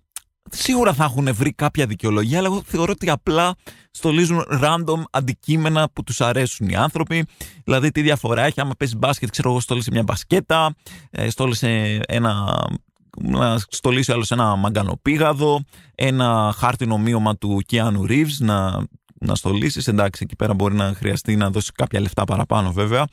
σίγουρα 0.50 0.92
θα 0.92 1.04
έχουν 1.04 1.34
βρει 1.34 1.52
κάποια 1.52 1.86
δικαιολογία, 1.86 2.38
αλλά 2.38 2.46
εγώ 2.46 2.62
θεωρώ 2.66 2.92
ότι 2.92 3.10
απλά 3.10 3.54
στολίζουν 3.90 4.44
random 4.62 5.02
αντικείμενα 5.10 5.88
που 5.92 6.02
τους 6.02 6.20
αρέσουν 6.20 6.68
οι 6.68 6.76
άνθρωποι. 6.76 7.26
Δηλαδή, 7.64 7.90
τι 7.90 8.00
διαφορά 8.02 8.42
έχει 8.42 8.60
άμα 8.60 8.74
παίζει 8.78 8.96
μπάσκετ, 8.96 9.30
ξέρω 9.30 9.50
εγώ, 9.50 9.60
στόλισε 9.60 9.90
μια 9.92 10.02
μπασκέτα, 10.02 10.74
ε, 11.10 11.30
στόλισε 11.30 12.00
ένα 12.06 12.64
να 13.22 13.58
στολίσει 13.68 14.12
άλλος 14.12 14.30
ένα 14.30 14.56
μαγκανοπήγαδο, 14.56 15.64
ένα 15.94 16.54
χάρτινο 16.56 16.94
ομοίωμα 16.94 17.36
του 17.36 17.60
Keanu 17.70 18.10
Reeves 18.10 18.36
να, 18.38 18.86
να 19.20 19.34
στολίσεις. 19.34 19.86
Εντάξει, 19.86 20.22
εκεί 20.24 20.36
πέρα 20.36 20.54
μπορεί 20.54 20.74
να 20.74 20.94
χρειαστεί 20.96 21.36
να 21.36 21.50
δώσει 21.50 21.72
κάποια 21.72 22.00
λεφτά 22.00 22.24
παραπάνω 22.24 22.72
βέβαια. 22.72 23.06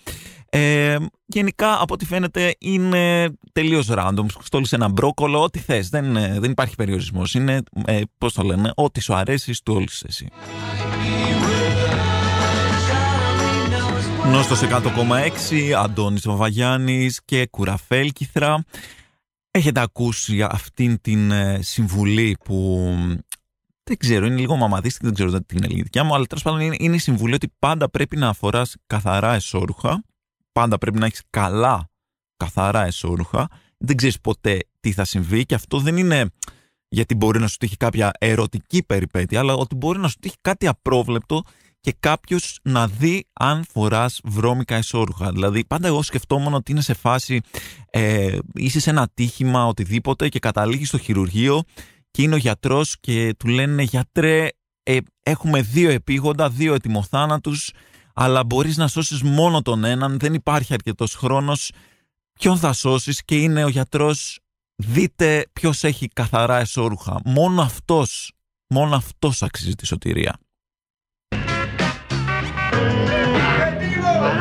Ε, 0.55 0.97
γενικά 1.25 1.81
από 1.81 1.93
ό,τι 1.93 2.05
φαίνεται 2.05 2.55
είναι 2.59 3.33
τελείως 3.51 3.87
random. 3.91 4.25
Στόλισε 4.43 4.75
ένα 4.75 4.87
μπρόκολο, 4.89 5.41
ό,τι 5.41 5.59
θες. 5.59 5.89
Δεν, 5.89 6.15
ε, 6.15 6.39
δεν 6.39 6.51
υπάρχει 6.51 6.75
περιορισμός. 6.75 7.33
Είναι, 7.33 7.61
ε, 7.85 8.01
πώς 8.17 8.33
το 8.33 8.43
λένε, 8.43 8.71
ό,τι 8.75 9.01
σου 9.01 9.13
αρέσει, 9.13 9.53
στόλισε 9.53 10.05
εσύ. 10.09 10.27
Νόστος 14.31 14.61
100,6, 14.61 15.73
Αντώνης 15.73 16.25
Βαβαγιάννης 16.25 17.21
και 17.25 17.47
Κουραφέλ 17.47 18.11
Κιθρά. 18.11 18.63
Έχετε 19.51 19.79
ακούσει 19.79 20.41
αυτήν 20.41 21.01
την 21.01 21.31
ε, 21.31 21.59
συμβουλή 21.61 22.37
που 22.43 22.89
δεν 23.83 23.97
ξέρω, 23.97 24.25
είναι 24.25 24.39
λίγο 24.39 24.55
μαμαδίστικη, 24.55 25.05
δεν 25.05 25.13
ξέρω 25.13 25.41
την 25.41 25.63
ελληνική 25.63 26.01
μου, 26.01 26.15
αλλά 26.15 26.25
τέλος 26.25 26.43
πάντων 26.43 26.59
είναι, 26.59 26.75
είναι 26.79 26.95
η 26.95 26.99
συμβουλή 26.99 27.33
ότι 27.33 27.53
πάντα 27.59 27.89
πρέπει 27.89 28.17
να 28.17 28.27
αφοράς 28.27 28.75
καθαρά 28.87 29.33
εσόρουχα 29.33 30.03
πάντα 30.53 30.77
πρέπει 30.77 30.99
να 30.99 31.05
έχεις 31.05 31.21
καλά, 31.29 31.89
καθαρά 32.37 32.85
εσώρουχα. 32.85 33.47
Δεν 33.77 33.95
ξέρεις 33.95 34.19
ποτέ 34.19 34.59
τι 34.79 34.91
θα 34.91 35.05
συμβεί 35.05 35.45
και 35.45 35.55
αυτό 35.55 35.79
δεν 35.79 35.97
είναι 35.97 36.29
γιατί 36.93 37.15
μπορεί 37.15 37.39
να 37.39 37.47
σου 37.47 37.57
τύχει 37.57 37.77
κάποια 37.77 38.11
ερωτική 38.19 38.83
περιπέτεια, 38.83 39.39
αλλά 39.39 39.53
ότι 39.53 39.75
μπορεί 39.75 39.99
να 39.99 40.07
σου 40.07 40.15
τύχει 40.19 40.35
κάτι 40.41 40.67
απρόβλεπτο 40.67 41.43
και 41.79 41.95
κάποιος 41.99 42.59
να 42.63 42.87
δει 42.87 43.25
αν 43.33 43.65
φοράς 43.69 44.19
βρώμικα 44.23 44.75
εσώρουχα. 44.75 45.31
Δηλαδή, 45.31 45.65
πάντα 45.65 45.87
εγώ 45.87 46.01
σκεφτόμουν 46.01 46.53
ότι 46.53 46.71
είναι 46.71 46.81
σε 46.81 46.93
φάση 46.93 47.41
ε, 47.91 48.37
είσαι 48.53 48.79
σε 48.79 48.89
ένα 48.89 49.09
τύχημα, 49.13 49.65
οτιδήποτε 49.65 50.29
και 50.29 50.39
καταλήγεις 50.39 50.87
στο 50.87 50.97
χειρουργείο 50.97 51.63
και 52.11 52.21
είναι 52.21 52.33
ο 52.33 52.37
γιατρός 52.37 52.99
και 52.99 53.35
του 53.39 53.47
λένε 53.47 53.83
γιατρέ, 53.83 54.47
ε, 54.83 54.97
έχουμε 55.23 55.61
δύο 55.61 55.89
επίγοντα, 55.89 56.49
δύο 56.49 56.73
ετοιμοθάνατους 56.73 57.71
αλλά 58.13 58.43
μπορείς 58.43 58.77
να 58.77 58.87
σώσεις 58.87 59.21
μόνο 59.21 59.61
τον 59.61 59.83
έναν, 59.83 60.19
δεν 60.19 60.33
υπάρχει 60.33 60.73
αρκετός 60.73 61.15
χρόνος. 61.15 61.71
Ποιον 62.33 62.57
θα 62.57 62.73
σώσεις 62.73 63.23
και 63.23 63.35
είναι 63.35 63.63
ο 63.63 63.67
γιατρός, 63.67 64.39
δείτε 64.75 65.45
ποιος 65.53 65.83
έχει 65.83 66.07
καθαρά 66.07 66.59
εσώρουχα. 66.59 67.19
Μόνο 67.25 67.61
αυτός, 67.61 68.31
μόνο 68.67 68.95
αυτός 68.95 69.43
αξίζει 69.43 69.75
τη 69.75 69.85
σωτηρία. 69.85 70.37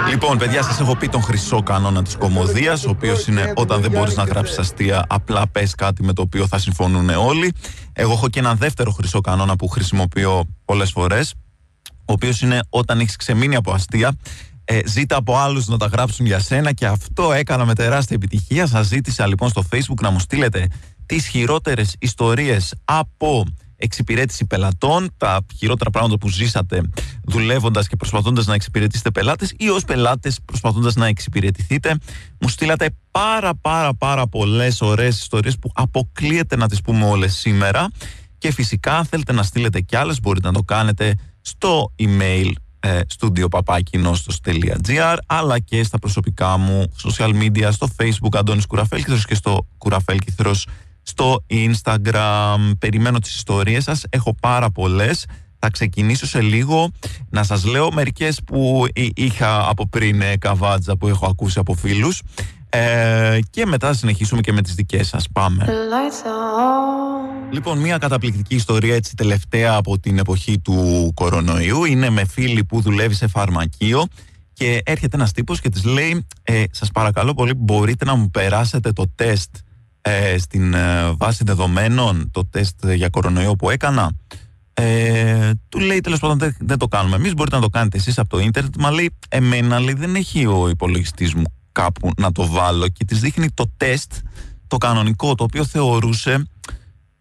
Λοιπόν, 0.08 0.38
παιδιά, 0.38 0.62
σας 0.62 0.80
έχω 0.80 0.96
πει 0.96 1.08
τον 1.08 1.22
χρυσό 1.22 1.62
κανόνα 1.62 2.02
της 2.02 2.16
κομμωδίας, 2.16 2.84
ο 2.84 2.90
οποίος 2.90 3.26
είναι 3.26 3.52
όταν 3.56 3.80
δεν 3.80 3.90
μπορείς 3.90 4.16
να 4.16 4.24
γράψεις 4.24 4.58
αστεία, 4.58 5.04
απλά 5.08 5.48
πες 5.48 5.74
κάτι 5.74 6.02
με 6.02 6.12
το 6.12 6.22
οποίο 6.22 6.46
θα 6.46 6.58
συμφωνούν 6.58 7.08
όλοι. 7.08 7.52
Εγώ 7.92 8.12
έχω 8.12 8.28
και 8.28 8.38
έναν 8.38 8.56
δεύτερο 8.56 8.90
χρυσό 8.90 9.20
κανόνα 9.20 9.56
που 9.56 9.68
χρησιμοποιώ 9.68 10.44
πολλές 10.64 10.90
φορές 10.90 11.34
ο 12.04 12.12
οποίος 12.12 12.40
είναι 12.40 12.60
όταν 12.68 13.00
έχεις 13.00 13.16
ξεμείνει 13.16 13.56
από 13.56 13.72
αστεία, 13.72 14.12
ε, 14.64 14.80
ζήτα 14.86 15.16
από 15.16 15.36
άλλους 15.36 15.66
να 15.66 15.76
τα 15.76 15.86
γράψουν 15.86 16.26
για 16.26 16.38
σένα 16.38 16.72
και 16.72 16.86
αυτό 16.86 17.32
έκανα 17.32 17.64
με 17.64 17.74
τεράστια 17.74 18.16
επιτυχία. 18.16 18.66
Σας 18.66 18.86
ζήτησα 18.86 19.26
λοιπόν 19.26 19.48
στο 19.48 19.64
Facebook 19.72 20.00
να 20.00 20.10
μου 20.10 20.18
στείλετε 20.18 20.68
τις 21.06 21.26
χειρότερες 21.26 21.96
ιστορίες 21.98 22.74
από 22.84 23.44
εξυπηρέτηση 23.76 24.46
πελατών, 24.46 25.14
τα 25.16 25.44
χειρότερα 25.56 25.90
πράγματα 25.90 26.18
που 26.18 26.28
ζήσατε 26.28 26.82
δουλεύοντας 27.24 27.88
και 27.88 27.96
προσπαθώντας 27.96 28.46
να 28.46 28.54
εξυπηρετήσετε 28.54 29.10
πελάτες 29.10 29.54
ή 29.56 29.68
ως 29.68 29.84
πελάτες 29.84 30.38
προσπαθώντας 30.44 30.94
να 30.94 31.06
εξυπηρετηθείτε. 31.06 31.98
Μου 32.40 32.48
στείλατε 32.48 32.90
πάρα 33.10 33.54
πάρα 33.54 33.94
πάρα 33.94 34.26
πολλές 34.26 34.80
ωραίες 34.80 35.18
ιστορίες 35.20 35.58
που 35.58 35.70
αποκλείεται 35.74 36.56
να 36.56 36.68
τις 36.68 36.80
πούμε 36.80 37.04
όλες 37.04 37.36
σήμερα. 37.36 37.88
Και 38.38 38.52
φυσικά, 38.52 38.96
αν 38.96 39.04
θέλετε 39.04 39.32
να 39.32 39.42
στείλετε 39.42 39.80
κι 39.80 39.96
άλλες, 39.96 40.20
μπορείτε 40.20 40.46
να 40.46 40.52
το 40.52 40.62
κάνετε 40.62 41.14
στο 41.42 41.92
email 41.98 42.50
ε, 42.80 43.00
αλλά 45.26 45.58
και 45.58 45.84
στα 45.84 45.98
προσωπικά 45.98 46.56
μου 46.56 46.92
social 47.02 47.30
media, 47.42 47.68
στο 47.70 47.88
facebook 47.96 48.38
Αντώνης 48.38 48.66
Κουραφέλκυθρος 48.66 49.26
και 49.26 49.34
στο 49.34 49.66
Κουραφέλκυθρος 49.78 50.66
στο 51.02 51.44
Instagram. 51.50 52.72
Περιμένω 52.78 53.18
τις 53.18 53.34
ιστορίες 53.34 53.84
σας, 53.84 54.04
έχω 54.10 54.34
πάρα 54.40 54.70
πολλές. 54.70 55.26
Θα 55.58 55.70
ξεκινήσω 55.70 56.26
σε 56.26 56.40
λίγο 56.40 56.90
να 57.30 57.42
σας 57.42 57.64
λέω 57.64 57.92
μερικές 57.92 58.40
που 58.46 58.86
είχα 59.14 59.68
από 59.68 59.88
πριν 59.88 60.20
ε, 60.20 60.36
καβάτζα 60.36 60.96
που 60.96 61.08
έχω 61.08 61.26
ακούσει 61.26 61.58
από 61.58 61.74
φίλους 61.74 62.22
ε, 62.74 63.38
και 63.50 63.66
μετά 63.66 63.86
θα 63.86 63.94
συνεχίσουμε 63.94 64.40
και 64.40 64.52
με 64.52 64.62
τις 64.62 64.74
δικές 64.74 65.08
σας. 65.08 65.26
Πάμε. 65.32 65.66
Λοιπόν, 67.50 67.78
μια 67.78 67.98
καταπληκτική 67.98 68.54
ιστορία 68.54 68.94
έτσι 68.94 69.14
τελευταία 69.16 69.74
από 69.74 69.98
την 69.98 70.18
εποχή 70.18 70.58
του 70.58 71.10
κορονοϊού 71.14 71.84
είναι 71.84 72.10
με 72.10 72.24
φίλη 72.24 72.64
που 72.64 72.80
δουλεύει 72.80 73.14
σε 73.14 73.26
φαρμακείο 73.26 74.04
και 74.52 74.82
έρχεται 74.84 75.16
ένας 75.16 75.32
τύπος 75.32 75.60
και 75.60 75.68
της 75.68 75.84
λέει 75.84 76.26
ε, 76.42 76.64
σας 76.70 76.90
παρακαλώ 76.90 77.34
πολύ 77.34 77.54
μπορείτε 77.54 78.04
να 78.04 78.14
μου 78.14 78.30
περάσετε 78.30 78.92
το 78.92 79.04
τεστ 79.14 79.56
ε, 80.00 80.38
στην 80.38 80.74
ε, 80.74 81.12
βάση 81.16 81.44
δεδομένων 81.44 82.30
το 82.30 82.46
τεστ 82.50 82.86
για 82.92 83.08
κορονοϊό 83.08 83.56
που 83.56 83.70
έκανα; 83.70 84.10
Ε, 84.74 85.50
του 85.68 85.78
λέει 85.78 86.00
τέλος 86.00 86.18
πάντων 86.18 86.54
δεν, 86.58 86.78
το 86.78 86.88
κάνουμε 86.88 87.16
εμείς. 87.16 87.34
Μπορείτε 87.34 87.56
να 87.56 87.62
το 87.62 87.68
κάνετε 87.68 87.96
εσείς 87.96 88.18
από 88.18 88.28
το 88.28 88.38
ίντερνετ. 88.38 88.74
Μα 88.78 88.90
λέει 88.90 89.10
εμένα 89.28 89.80
λέει, 89.80 89.94
δεν 89.94 90.14
έχει 90.14 90.46
ο 90.46 90.68
υπολογιστής 90.68 91.34
μου 91.34 91.44
κάπου 91.72 92.10
να 92.16 92.32
το 92.32 92.46
βάλω 92.46 92.88
και 92.88 93.04
της 93.04 93.20
δείχνει 93.20 93.50
το 93.50 93.70
τεστ 93.76 94.12
το 94.66 94.76
κανονικό 94.76 95.34
το 95.34 95.44
οποίο 95.44 95.64
θεωρούσε 95.64 96.46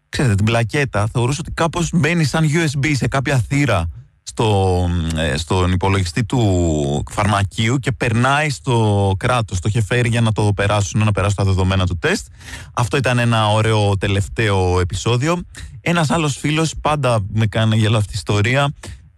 ξέρετε 0.08 0.34
την 0.34 0.44
πλακέτα 0.44 1.08
θεωρούσε 1.12 1.40
ότι 1.40 1.50
κάπως 1.50 1.90
μπαίνει 1.92 2.24
σαν 2.24 2.44
USB 2.44 2.90
σε 2.94 3.08
κάποια 3.08 3.38
θύρα 3.48 3.88
στο, 4.22 4.88
ε, 5.16 5.36
στον 5.36 5.72
υπολογιστή 5.72 6.24
του 6.24 7.02
φαρμακείου 7.10 7.76
και 7.78 7.92
περνάει 7.92 8.50
στο 8.50 9.14
κράτος, 9.18 9.60
το 9.60 9.68
είχε 9.68 9.82
φέρει 9.82 10.08
για 10.08 10.20
να 10.20 10.32
το 10.32 10.52
περάσουν, 10.54 11.04
να 11.04 11.12
περάσουν 11.12 11.36
τα 11.36 11.44
δεδομένα 11.44 11.86
του 11.86 11.98
τεστ. 11.98 12.26
Αυτό 12.72 12.96
ήταν 12.96 13.18
ένα 13.18 13.48
ωραίο 13.48 13.96
τελευταίο 13.98 14.80
επεισόδιο. 14.80 15.42
Ένας 15.80 16.10
άλλος 16.10 16.36
φίλος, 16.36 16.74
πάντα 16.80 17.24
με 17.32 17.46
κάνει 17.46 17.76
γελά 17.76 17.96
αυτή 17.96 18.10
η 18.12 18.16
ιστορία, 18.16 18.72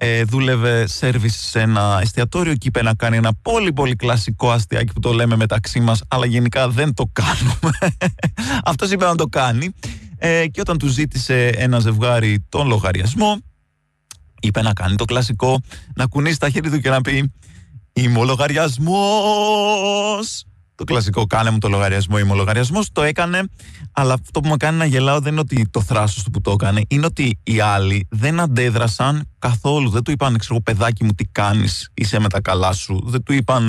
ε, 0.05 0.25
δούλευε 0.25 0.87
σερβις 0.87 1.37
σε 1.37 1.61
ένα 1.61 1.99
εστιατόριο. 2.03 2.55
Και 2.55 2.69
είπε 2.69 2.83
να 2.83 2.95
κάνει 2.95 3.17
ένα 3.17 3.33
πολύ 3.43 3.73
πολύ 3.73 3.97
κλασικό 3.97 4.51
αστιάκι 4.51 4.93
που 4.93 5.01
το 5.01 5.13
λέμε 5.13 5.37
μεταξύ 5.37 5.81
μας 5.81 6.03
αλλά 6.09 6.27
γενικά 6.27 6.69
δεν 6.69 6.95
το 6.95 7.11
κάνουμε. 7.13 7.79
Αυτός 8.71 8.91
είπε 8.91 9.05
να 9.05 9.15
το 9.15 9.27
κάνει. 9.27 9.75
Ε, 10.19 10.47
και 10.47 10.61
όταν 10.61 10.79
του 10.79 10.87
ζήτησε 10.87 11.49
ένα 11.49 11.79
ζευγάρι 11.79 12.45
τον 12.49 12.67
λογαριασμό 12.67 13.39
είπε 14.41 14.63
να 14.63 14.73
κάνει 14.73 14.97
το 14.97 15.05
κλασικό 15.05 15.61
να 15.95 16.07
κουνήσει 16.07 16.39
τα 16.39 16.51
χέρια 16.51 16.71
του 16.71 16.81
και 16.81 16.91
να 16.91 17.01
πει 17.01 17.33
Είμαι 17.97 18.19
ο 18.19 18.25
λογαριασμός 18.25 20.45
το 20.75 20.85
κλασικό 20.85 21.27
κάνε 21.27 21.51
μου 21.51 21.59
το 21.59 21.69
λογαριασμό, 21.69 22.19
είμαι 22.19 22.33
ο 22.33 22.35
λογαριασμός. 22.35 22.89
Το 22.93 23.03
έκανε, 23.03 23.49
αλλά 23.93 24.15
αυτό 24.15 24.41
που 24.41 24.49
με 24.49 24.57
κάνει 24.57 24.79
να 24.79 24.85
γελάω 24.85 25.21
δεν 25.21 25.33
είναι 25.33 25.41
ότι 25.41 25.69
το 25.71 25.81
θράσος 25.81 26.23
του 26.23 26.31
που 26.31 26.41
το 26.41 26.51
έκανε, 26.51 26.83
είναι 26.89 27.07
ότι 27.07 27.39
οι 27.43 27.61
άλλοι 27.61 28.07
δεν 28.11 28.41
αντέδρασαν 28.41 29.29
καθόλου. 29.39 29.91
Δεν 29.91 30.03
του 30.03 30.11
είπαν, 30.11 30.39
ξέρω 30.39 30.61
παιδάκι 30.61 31.05
μου, 31.05 31.13
τι 31.13 31.25
κάνεις, 31.25 31.91
είσαι 31.95 32.19
με 32.19 32.29
τα 32.29 32.41
καλά 32.41 32.73
σου. 32.73 33.03
Δεν 33.05 33.23
του 33.23 33.33
είπαν, 33.33 33.69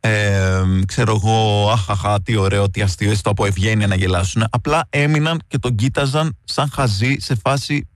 ε, 0.00 0.62
ξέρω 0.86 1.14
εγώ, 1.14 1.70
αχαχα, 1.70 2.22
τι 2.22 2.36
ωραίο, 2.36 2.70
τι 2.70 2.82
αστείο, 2.82 3.10
έτσι 3.10 3.22
το 3.22 3.30
από 3.30 3.46
ευγένεια 3.46 3.86
να 3.86 3.94
γελάσουν. 3.94 4.44
Απλά 4.50 4.86
έμειναν 4.90 5.40
και 5.46 5.58
τον 5.58 5.74
κοίταζαν 5.74 6.36
σαν 6.44 6.70
χαζί 6.72 7.16
σε 7.18 7.34
φάση. 7.34 7.88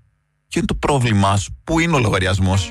Ποιο 0.49 0.61
είναι 0.61 0.67
το 0.67 0.75
πρόβλημά 0.75 1.37
σου, 1.37 1.57
πού 1.65 1.79
είναι 1.79 1.95
ο 1.95 1.99
λογαριασμός; 1.99 2.71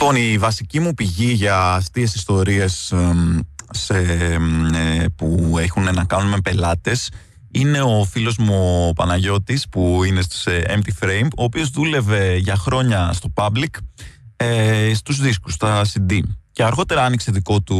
Λοιπόν, 0.00 0.16
η 0.16 0.38
βασική 0.38 0.80
μου 0.80 0.94
πηγή 0.94 1.32
για 1.32 1.72
αστείες 1.72 2.14
ιστορίες 2.14 2.94
σε, 3.70 3.98
ε, 4.74 5.04
που 5.16 5.56
έχουν 5.58 5.94
να 5.94 6.04
κάνουν 6.04 6.28
με 6.28 6.40
πελάτες 6.40 7.10
είναι 7.50 7.80
ο 7.80 8.04
φίλος 8.10 8.36
μου 8.36 8.86
ο 8.88 8.92
Παναγιώτης 8.92 9.68
που 9.68 10.04
είναι 10.04 10.22
σε 10.28 10.64
Empty 10.68 11.04
Frame 11.04 11.28
ο 11.36 11.42
οποίος 11.42 11.70
δούλευε 11.70 12.36
για 12.36 12.56
χρόνια 12.56 13.12
στο 13.12 13.32
Public 13.34 13.76
ε, 14.36 14.94
στους 14.94 15.20
δίσκους, 15.20 15.52
στα 15.52 15.82
CD 15.84 16.20
και 16.52 16.64
αργότερα 16.64 17.04
άνοιξε 17.04 17.30
δικό 17.30 17.60
του 17.60 17.78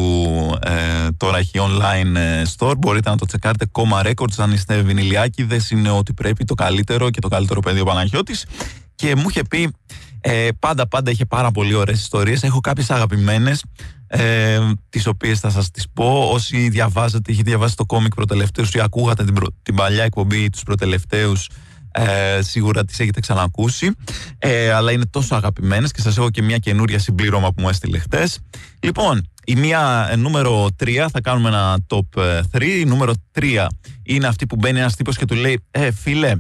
ε, 0.63 1.09
τώρα 1.17 1.39
έχει 1.39 1.59
online 1.59 2.17
ε, 2.17 2.43
store. 2.57 2.79
Μπορείτε 2.79 3.11
να 3.11 3.17
το 3.17 3.27
τσεκάρετε 3.27 3.71
Coma 3.73 4.07
Records 4.07 4.35
αν 4.37 4.53
είστε 4.53 4.81
βινιλιάκιδες 4.81 5.71
είναι 5.71 5.91
ότι 5.91 6.13
πρέπει 6.13 6.45
το 6.45 6.55
καλύτερο 6.55 7.11
και 7.11 7.21
το 7.21 7.29
καλύτερο 7.29 7.61
παιδί 7.61 7.81
ο 7.81 7.85
Παναγιώτης. 7.85 8.47
Και 8.95 9.15
μου 9.17 9.29
είχε 9.29 9.43
πει 9.43 9.73
ε, 10.21 10.49
πάντα 10.59 10.89
πάντα 10.89 11.11
είχε 11.11 11.25
πάρα 11.25 11.51
πολύ 11.51 11.75
ωραίες 11.75 12.01
ιστορίες. 12.01 12.43
Έχω 12.43 12.61
κάποιες 12.61 12.91
αγαπημένες 12.91 13.65
ε, 14.07 14.59
τις 14.89 15.07
οποίες 15.07 15.41
θα 15.41 15.51
σας 15.51 15.71
τις 15.71 15.87
πω. 15.93 16.29
Όσοι 16.33 16.69
διαβάζετε, 16.69 17.33
είχε 17.33 17.43
διαβάσει 17.43 17.77
το 17.77 17.85
κόμικ 17.85 18.15
προτελευταίους 18.15 18.75
ή 18.75 18.81
ακούγατε 18.81 19.25
την, 19.25 19.35
την 19.63 19.75
παλιά 19.75 20.05
εκπομπή 20.05 20.51
τους 20.51 20.63
προτελευταίους 20.63 21.49
ε, 21.93 22.43
σίγουρα 22.43 22.85
τις 22.85 23.01
έχετε 23.01 23.21
ξανακούσει. 23.21 23.91
Ε, 24.39 24.73
αλλά 24.73 24.93
είναι 24.93 25.07
τόσο 25.07 25.35
αγαπημένες 25.35 25.93
και 25.93 26.01
σας 26.01 26.17
έχω 26.17 26.31
και 26.31 26.43
μια 26.43 26.59
καινούρια 26.59 26.99
συμπλήρωμα 26.99 27.49
που 27.49 27.63
μου 27.63 27.69
έστειλε 27.69 27.99
χτες. 27.99 28.39
Λοιπόν 28.81 29.29
η 29.45 29.55
μία 29.57 30.09
ε, 30.11 30.17
νούμερο 30.17 30.67
3 30.85 31.07
θα 31.13 31.21
κάνουμε 31.21 31.49
ένα 31.49 31.79
top 31.89 32.21
3 32.53 32.63
η 32.63 32.85
νούμερο 32.85 33.13
3 33.41 33.67
είναι 34.03 34.27
αυτή 34.27 34.47
που 34.47 34.57
μπαίνει 34.57 34.79
ένας 34.79 34.97
τύπος 34.97 35.17
και 35.17 35.25
του 35.25 35.35
λέει 35.35 35.61
ε 35.71 35.91
φίλε 35.93 36.33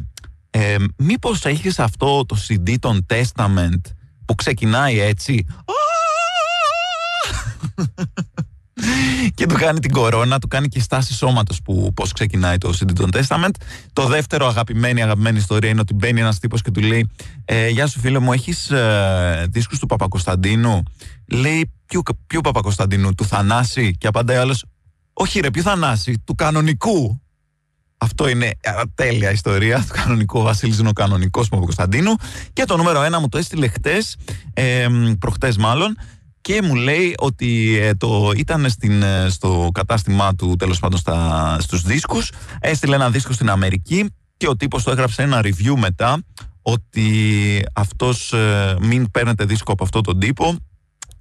ε, 0.59 0.77
μήπως 0.97 1.45
έχεις 1.45 1.79
αυτό 1.79 2.25
το 2.27 2.37
CD 2.49 2.75
των 2.79 3.07
Testament 3.09 3.81
που 4.25 4.35
ξεκινάει 4.35 5.01
έτσι; 5.01 5.47
Και 9.35 9.47
του 9.47 9.55
κάνει 9.55 9.79
την 9.79 9.91
κορώνα, 9.91 10.39
του 10.39 10.49
κάνει 10.49 10.69
και 10.69 10.81
στάση 10.81 11.15
σώματος 11.15 11.63
που 11.63 11.93
πώς 11.95 12.13
ξεκινάει 12.13 12.59
το 12.59 12.73
CD 12.79 12.93
των 12.93 13.11
Testament. 13.13 13.51
Το 13.93 14.07
δεύτερο 14.07 14.47
αγαπημένη, 14.47 15.03
αγαπημένη 15.03 15.39
ιστορία 15.39 15.71
είναι 15.71 15.81
ότι 15.81 15.95
μπαίνει 15.95 16.21
ένας 16.21 16.39
τύπος 16.39 16.63
και 16.63 16.71
του 16.71 16.81
λέει: 16.81 17.11
ε, 17.45 17.69
Γεια 17.69 17.87
σου, 17.87 18.01
φίλε 18.01 18.19
μου, 18.19 18.33
έχεις 18.33 18.71
ε, 18.71 19.47
δίσκους 19.51 19.79
του 19.79 19.87
Παπακοσταντίνου; 19.87 20.83
Λέει: 21.27 21.73
Ποιο, 21.87 22.03
ποιο 22.27 22.41
Παπακοσταντίνου, 22.41 23.15
του 23.15 23.25
Θανάση; 23.25 23.97
Και 23.99 24.07
απαντάει 24.07 24.37
άλλος: 24.37 24.65
Όχι, 25.13 25.41
ρε, 25.41 25.51
ποιο 25.51 25.63
Θανάση, 25.63 26.23
του 26.25 26.35
κανονικού. 26.35 27.21
Αυτό 27.99 28.29
είναι 28.29 28.51
τέλεια 28.95 29.31
ιστορία 29.31 29.79
του 29.79 29.93
κανονικού. 29.93 30.39
Ο 30.39 30.43
Βασίλη 30.43 30.77
είναι 30.79 30.89
ο 30.89 30.93
κανονικό 30.93 31.47
Παπακοσταντίνου. 31.49 32.15
Και 32.53 32.65
το 32.65 32.77
νούμερο 32.77 33.03
ένα 33.03 33.21
μου 33.21 33.29
το 33.29 33.39
έστειλε 33.39 33.69
χτες, 33.69 34.17
ε, 34.53 34.87
προχτές 35.19 35.57
μάλλον 35.57 35.97
και 36.41 36.63
μου 36.63 36.75
λέει 36.75 37.15
ότι 37.19 37.79
ε, 37.81 37.95
το 37.95 38.33
ήταν 38.37 38.71
στην, 38.71 39.03
ε, 39.03 39.29
στο 39.29 39.69
κατάστημά 39.75 40.35
του 40.35 40.57
τέλος 40.59 40.79
πάντων 40.79 40.99
στα, 40.99 41.57
στους 41.61 41.83
δίσκους 41.83 42.33
έστειλε 42.61 42.95
ένα 42.95 43.11
δίσκο 43.11 43.33
στην 43.33 43.51
Αμερική 43.51 44.11
και 44.37 44.49
ο 44.49 44.57
τύπος 44.57 44.83
το 44.83 44.91
έγραψε 44.91 45.23
ένα 45.23 45.41
review 45.41 45.75
μετά 45.77 46.23
ότι 46.63 47.11
αυτός 47.73 48.33
ε, 48.33 48.77
μην 48.81 49.11
παίρνετε 49.11 49.45
δίσκο 49.45 49.73
από 49.73 49.85
αυτόν 49.85 50.03
τον 50.03 50.19
τύπο 50.19 50.57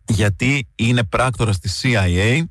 γιατί 0.08 0.68
είναι 0.76 1.04
πράκτορα 1.04 1.52
στη 1.52 1.70
CIA 1.82 2.44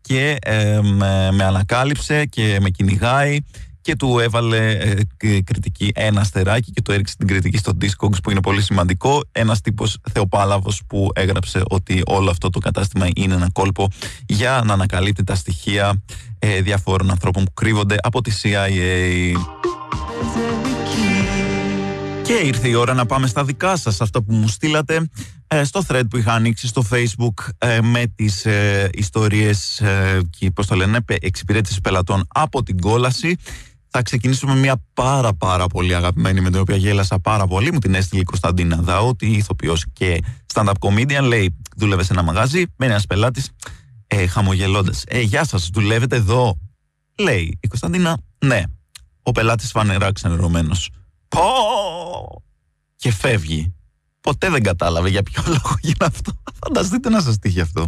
και 0.00 0.38
με, 0.82 1.28
με 1.32 1.44
ανακάλυψε 1.44 2.24
και 2.24 2.58
με 2.60 2.70
κυνηγάει 2.70 3.38
και 3.84 3.96
του 3.96 4.18
έβαλε 4.18 4.70
ε, 4.72 5.40
κριτική 5.44 5.92
ένα 5.94 6.20
αστεράκι 6.20 6.70
και 6.70 6.82
το 6.82 6.92
έριξε 6.92 7.16
την 7.16 7.26
κριτική 7.26 7.56
στο 7.56 7.72
Discogs 7.80 8.22
που 8.22 8.30
είναι 8.30 8.40
πολύ 8.40 8.62
σημαντικό. 8.62 9.22
Ένας 9.32 9.60
τύπος 9.60 9.98
θεοπάλαβος 10.12 10.82
που 10.86 11.08
έγραψε 11.14 11.62
ότι 11.68 12.02
όλο 12.06 12.30
αυτό 12.30 12.50
το 12.50 12.58
κατάστημα 12.58 13.08
είναι 13.14 13.34
ένα 13.34 13.48
κόλπο 13.52 13.88
για 14.26 14.62
να 14.64 14.72
ανακαλύπτει 14.72 15.24
τα 15.24 15.34
στοιχεία 15.34 16.02
ε, 16.38 16.60
διαφόρων 16.60 17.10
ανθρώπων 17.10 17.44
που 17.44 17.52
κρύβονται 17.54 17.96
από 18.02 18.20
τη 18.20 18.32
CIA. 18.42 18.74
Και 22.24 22.32
ήρθε 22.32 22.68
η 22.68 22.74
ώρα 22.74 22.94
να 22.94 23.06
πάμε 23.06 23.26
στα 23.26 23.44
δικά 23.44 23.76
σας, 23.76 24.00
αυτό 24.00 24.22
που 24.22 24.34
μου 24.34 24.48
στείλατε 24.48 25.08
ε, 25.46 25.64
στο 25.64 25.82
thread 25.88 26.02
που 26.10 26.16
είχα 26.16 26.32
ανοίξει 26.32 26.66
στο 26.66 26.84
facebook 26.90 27.48
ε, 27.58 27.80
με 27.80 28.06
τις 28.14 28.46
ε, 28.46 28.90
ιστορίες 28.94 29.82
και 30.30 30.50
πώς 30.50 30.66
το 30.66 30.74
λένε, 30.74 30.98
εξυπηρέτησης 31.06 31.80
πελατών 31.80 32.26
από 32.28 32.62
την 32.62 32.80
κόλαση 32.80 33.36
θα 33.96 34.02
ξεκινήσουμε 34.02 34.54
μια 34.54 34.82
πάρα 34.94 35.34
πάρα 35.34 35.66
πολύ 35.66 35.94
αγαπημένη 35.94 36.40
με 36.40 36.50
την 36.50 36.60
οποία 36.60 36.76
γέλασα 36.76 37.18
πάρα 37.18 37.46
πολύ. 37.46 37.72
Μου 37.72 37.78
την 37.78 37.94
έστειλε 37.94 38.20
η 38.20 38.24
Κωνσταντίνα 38.24 38.76
Δαότη, 38.76 39.26
ηθοποιός 39.26 39.84
και 39.92 40.22
stand-up 40.54 40.72
comedian. 40.78 41.22
Λέει, 41.22 41.56
δούλευε 41.76 42.04
σε 42.04 42.12
ένα 42.12 42.22
μαγάζι, 42.22 42.64
μένει 42.76 42.92
ένας 42.92 43.06
πελάτης, 43.06 43.50
ε, 44.06 44.26
χαμογελώντας. 44.26 45.04
Ε, 45.06 45.20
γεια 45.20 45.44
σας, 45.44 45.70
δουλεύετε 45.72 46.16
εδώ. 46.16 46.58
Λέει 47.18 47.58
η 47.60 47.68
Κωνσταντίνα, 47.68 48.18
ναι. 48.44 48.62
Ο 49.22 49.32
πελάτης 49.32 49.70
φανερά 49.70 50.12
ξενερωμένος. 50.12 50.90
Πω! 51.34 52.42
Και 52.96 53.12
φεύγει. 53.12 53.74
Ποτέ 54.20 54.50
δεν 54.50 54.62
κατάλαβε 54.62 55.08
για 55.08 55.22
ποιο 55.22 55.42
λόγο 55.46 55.76
γίνει 55.80 55.96
αυτό. 56.00 56.32
Φανταστείτε 56.64 57.10
να 57.10 57.20
σας 57.20 57.38
τύχει 57.38 57.60
αυτό. 57.60 57.86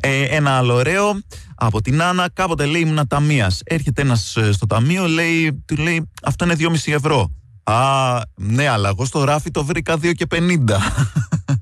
Ε, 0.00 0.22
ένα 0.22 0.50
άλλο 0.50 0.74
ωραίο 0.74 1.20
από 1.54 1.80
την 1.80 2.02
Άννα. 2.02 2.30
Κάποτε 2.32 2.66
λέει 2.66 2.80
ήμουν 2.80 3.06
ταμείας. 3.06 3.60
Έρχεται 3.64 4.02
ένας 4.02 4.36
ε, 4.36 4.52
στο 4.52 4.66
ταμείο, 4.66 5.06
λέει, 5.06 5.62
του 5.64 5.76
λέει 5.76 6.10
αυτό 6.22 6.44
είναι 6.44 6.56
2,5 6.58 6.92
ευρώ. 6.92 7.30
Α, 7.64 8.20
ναι, 8.34 8.68
αλλά 8.68 8.88
εγώ 8.88 9.04
στο 9.04 9.24
ράφι 9.24 9.50
το 9.50 9.64
βρήκα 9.64 9.94
2 9.94 10.12
και 10.14 10.26
50. 10.30 10.36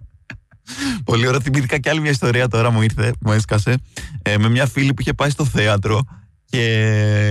Πολύ 1.05 1.27
ωραία. 1.27 1.41
Θυμήθηκα 1.41 1.79
και 1.79 1.91
άλλη 1.91 2.01
μια 2.01 2.11
ιστορία 2.11 2.49
τώρα 2.49 2.71
μου 2.71 2.83
ήρθε, 2.83 3.13
μου 3.21 3.33
έσκασε. 3.33 3.77
Ε, 4.23 4.39
με 4.39 4.49
μια 4.49 4.67
φίλη 4.67 4.95
που 4.95 5.01
είχε 5.01 5.13
πάει 5.13 5.31
στο 5.31 5.45
θέατρο 5.45 6.01
και 6.45 6.61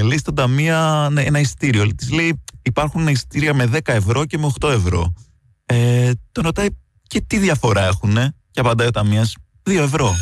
λέει 0.03 0.17
στον 0.17 0.35
ταμεία 0.35 1.09
ναι, 1.11 1.21
ένα 1.21 1.39
ειστήριο. 1.39 1.95
Της 1.95 2.11
λέει 2.11 2.43
υπάρχουν 2.63 3.07
ειστήρια 3.07 3.53
με 3.53 3.69
10 3.73 3.79
ευρώ 3.83 4.25
και 4.25 4.37
με 4.37 4.51
8 4.59 4.69
ευρώ. 4.69 5.13
Ε, 5.65 6.11
τον 6.31 6.43
ρωτάει 6.43 6.67
και 7.07 7.21
τι 7.21 7.37
διαφορά 7.37 7.85
έχουν. 7.87 8.13
Και 8.51 8.59
απαντάει 8.59 8.87
ο 8.87 8.91
ταμεία 8.91 9.27
2 9.63 9.71
ευρώ. 9.71 10.15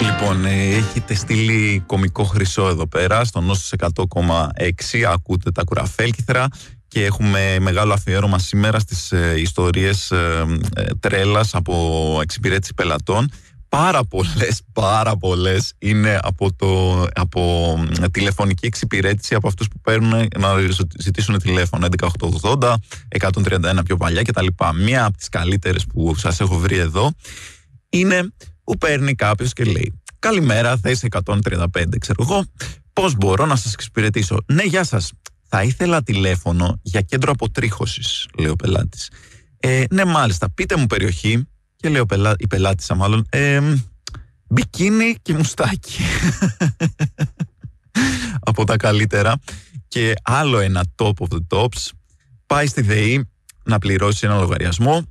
Λοιπόν, 0.00 0.44
ε, 0.44 0.74
έχετε 0.74 1.14
στείλει 1.14 1.82
κομικό 1.86 2.24
χρυσό 2.24 2.68
εδώ 2.68 2.86
πέρα, 2.86 3.24
στον 3.24 3.44
νόσο 3.44 3.76
100,6. 3.78 5.02
Ακούτε 5.12 5.50
τα 5.50 5.62
κουραφέλκυθρα 5.64 6.48
και 6.88 7.04
έχουμε 7.04 7.56
μεγάλο 7.60 7.92
αφιέρωμα 7.92 8.38
σήμερα 8.38 8.78
στις 8.78 9.12
ε, 9.12 9.34
ιστορίες 9.40 10.10
ε, 10.10 10.44
ε, 10.76 10.84
τρέλας 11.00 11.54
από 11.54 12.18
εξυπηρέτηση 12.22 12.74
πελατών. 12.74 13.30
Πάρα 13.68 14.04
πολλές, 14.04 14.62
πάρα 14.72 15.16
πολλές 15.16 15.72
είναι 15.78 16.18
από, 16.22 16.52
το, 16.52 17.02
από 17.14 17.74
τηλεφωνική 18.10 18.66
εξυπηρέτηση 18.66 19.34
από 19.34 19.48
αυτούς 19.48 19.68
που 19.68 19.80
παίρνουν 19.80 20.28
να 20.38 20.48
ζητήσουν 20.98 21.38
τηλέφωνο 21.38 21.86
11880, 22.42 22.74
131 23.18 23.78
πιο 23.84 23.96
παλιά 23.96 24.22
κτλ. 24.22 24.46
Μία 24.74 25.04
από 25.04 25.16
τις 25.16 25.28
καλύτερες 25.28 25.86
που 25.86 26.14
σας 26.14 26.40
έχω 26.40 26.58
βρει 26.58 26.76
εδώ 26.76 27.10
είναι 27.88 28.32
που 28.64 28.78
παίρνει 28.78 29.14
κάποιος 29.14 29.52
και 29.52 29.64
λέει 29.64 30.00
Καλημέρα, 30.18 30.76
θέση 30.76 31.08
135, 31.10 31.98
ξέρω 31.98 32.24
εγώ. 32.28 32.44
Πώς 32.92 33.14
μπορώ 33.14 33.46
να 33.46 33.56
σας 33.56 33.72
εξυπηρετήσω; 33.72 34.36
Ναι, 34.46 34.62
γεια 34.62 34.84
σας. 34.84 35.12
Θα 35.48 35.62
ήθελα 35.62 36.02
τηλέφωνο 36.02 36.78
για 36.82 37.00
κέντρο 37.00 37.30
αποτρίχωσης, 37.30 38.26
λέει 38.38 38.50
ο 38.50 38.56
πελάτης. 38.56 39.10
Ε, 39.60 39.84
ναι, 39.90 40.04
μάλιστα. 40.04 40.50
Πείτε 40.50 40.76
μου 40.76 40.86
περιοχή. 40.86 41.48
Και 41.80 41.88
λέει 41.88 42.00
ο 42.00 42.06
πελά, 42.06 42.34
η 42.38 42.46
πελάτησα, 42.46 42.94
μάλλον. 42.94 43.26
Ε, 43.28 43.60
μπικίνι 44.48 45.16
και 45.22 45.34
μουστάκι. 45.34 46.02
Από 48.48 48.64
τα 48.64 48.76
καλύτερα. 48.76 49.34
Και 49.88 50.14
άλλο 50.22 50.58
ένα 50.58 50.84
top 50.96 51.12
of 51.18 51.26
the 51.28 51.58
tops. 51.58 51.88
Πάει 52.46 52.66
στη 52.66 52.82
ΔΕΗ 52.82 53.28
να 53.64 53.78
πληρώσει 53.78 54.26
ένα 54.26 54.38
λογαριασμό 54.38 55.06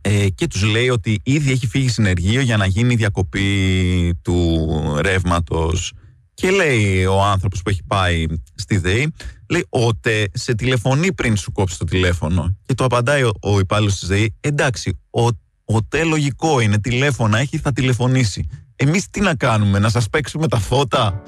ε, 0.00 0.28
και 0.28 0.46
τους 0.46 0.62
λέει 0.62 0.88
ότι 0.88 1.20
ήδη 1.24 1.50
έχει 1.50 1.66
φύγει 1.66 1.88
συνεργείο 1.88 2.40
για 2.40 2.56
να 2.56 2.66
γίνει 2.66 2.94
διακοπή 2.94 4.18
του 4.22 4.68
ρεύματος. 5.00 5.92
και 6.34 6.50
λέει 6.50 7.04
ο 7.04 7.22
άνθρωπος 7.22 7.62
που 7.62 7.68
έχει 7.70 7.82
πάει 7.86 8.26
στη 8.54 8.76
ΔΕΗ 8.76 9.12
λέει 9.48 9.66
ότι 9.68 10.30
σε 10.32 10.54
τηλεφωνεί 10.54 11.12
πριν 11.12 11.36
σου 11.36 11.52
κόψει 11.52 11.78
το 11.78 11.84
τηλέφωνο 11.84 12.56
και 12.64 12.74
το 12.74 12.84
απαντάει 12.84 13.22
ο, 13.22 13.32
ο 13.40 13.58
υπάλληλος 13.58 13.98
της 13.98 14.08
ΔΕΗ 14.08 14.34
εντάξει 14.40 15.00
ο, 15.10 15.28
ο 15.74 16.04
λογικό 16.04 16.60
είναι 16.60 16.78
τηλέφωνα 16.78 17.38
έχει 17.38 17.58
θα 17.58 17.72
τηλεφωνήσει. 17.72 18.48
Εμείς 18.76 19.10
τι 19.10 19.20
να 19.20 19.34
κάνουμε 19.34 19.78
να 19.78 19.88
σας 19.88 20.08
παίξουμε 20.08 20.48
τα 20.48 20.58
φώτα; 20.58 21.22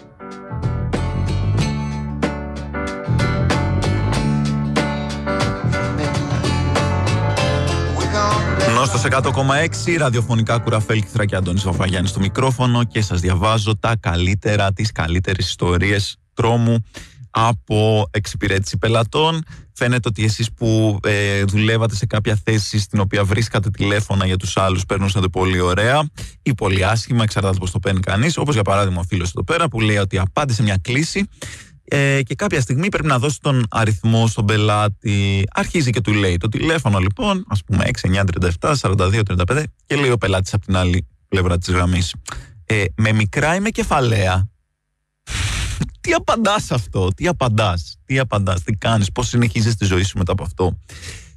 Στο 8.85 9.09
100,6 9.09 9.97
ραδιοφωνικά 9.99 10.59
κουραφέλκυθρα 10.59 11.25
και 11.27 11.37
Αντώνης 11.37 11.63
Βαφαγιάννη 11.63 12.09
στο 12.09 12.21
μικρόφωνο 12.21 12.85
και 12.85 13.03
σας 13.03 13.21
διαβάζω 13.21 13.77
τα 13.77 13.97
καλύτερα, 14.01 14.73
τις 14.73 14.93
καλύτερες 14.93 15.47
ιστορίες 15.47 16.17
τρόμου 16.35 16.85
από 17.35 18.09
εξυπηρέτηση 18.11 18.79
πελατών. 18.79 19.43
Φαίνεται 19.73 20.09
ότι 20.09 20.25
εσείς 20.25 20.53
που 20.53 20.99
ε, 21.03 21.45
δουλεύατε 21.45 21.95
σε 21.95 22.07
κάποια 22.07 22.39
θέση 22.45 22.79
στην 22.79 23.01
οποία 23.01 23.25
βρίσκατε 23.25 23.71
τηλέφωνα 23.71 24.27
για 24.27 24.37
τους 24.37 24.57
άλλους 24.57 24.85
παίρνουσατε 24.87 25.29
πολύ 25.29 25.61
ωραία 25.61 26.09
ή 26.43 26.55
πολύ 26.55 26.85
άσχημα, 26.85 27.23
εξαρτάται 27.23 27.59
πώς 27.59 27.71
το 27.71 27.79
παίρνει 27.79 28.01
κανείς. 28.01 28.37
Όπως 28.37 28.55
για 28.55 28.63
παράδειγμα 28.63 29.01
ο 29.01 29.03
φίλος 29.03 29.29
εδώ 29.29 29.45
πέρα 29.45 29.69
που 29.69 29.81
λέει 29.81 29.97
ότι 29.97 30.19
απάντησε 30.19 30.63
μια 30.63 30.79
κλίση 30.83 31.29
ε, 31.85 32.23
και 32.23 32.35
κάποια 32.35 32.61
στιγμή 32.61 32.89
πρέπει 32.89 33.07
να 33.07 33.19
δώσει 33.19 33.39
τον 33.41 33.67
αριθμό 33.71 34.27
στον 34.27 34.45
πελάτη. 34.47 35.45
Αρχίζει 35.55 35.91
και 35.91 36.01
του 36.01 36.13
λέει 36.13 36.37
το 36.37 36.49
τηλέφωνο 36.49 36.99
λοιπόν, 36.99 37.45
ας 37.49 37.65
πούμε 37.65 37.85
6937 38.61 38.75
4235 38.81 39.63
και 39.87 39.97
λέει 39.97 40.11
ο 40.11 40.17
πελάτης 40.17 40.55
από 40.55 40.65
την 40.67 40.77
άλλη 40.77 41.07
πλευρά 41.29 41.59
της 41.59 41.71
γραμμής. 41.71 42.15
Ε, 42.65 42.85
με 42.97 43.13
μικρά 43.13 43.55
είμαι 43.55 43.71
κεφαλαία. 43.71 44.49
Τι 46.01 46.13
απαντάς 46.13 46.71
αυτό, 46.71 47.09
τι 47.15 47.27
απαντάς, 47.27 47.99
τι 48.05 48.19
απαντάς, 48.19 48.63
τι 48.63 48.73
κάνεις, 48.73 49.13
πώς 49.13 49.29
συνεχίζεις 49.29 49.75
τη 49.77 49.85
ζωή 49.85 50.03
σου 50.03 50.19
μετά 50.19 50.33
από 50.33 50.43
αυτό; 50.43 50.79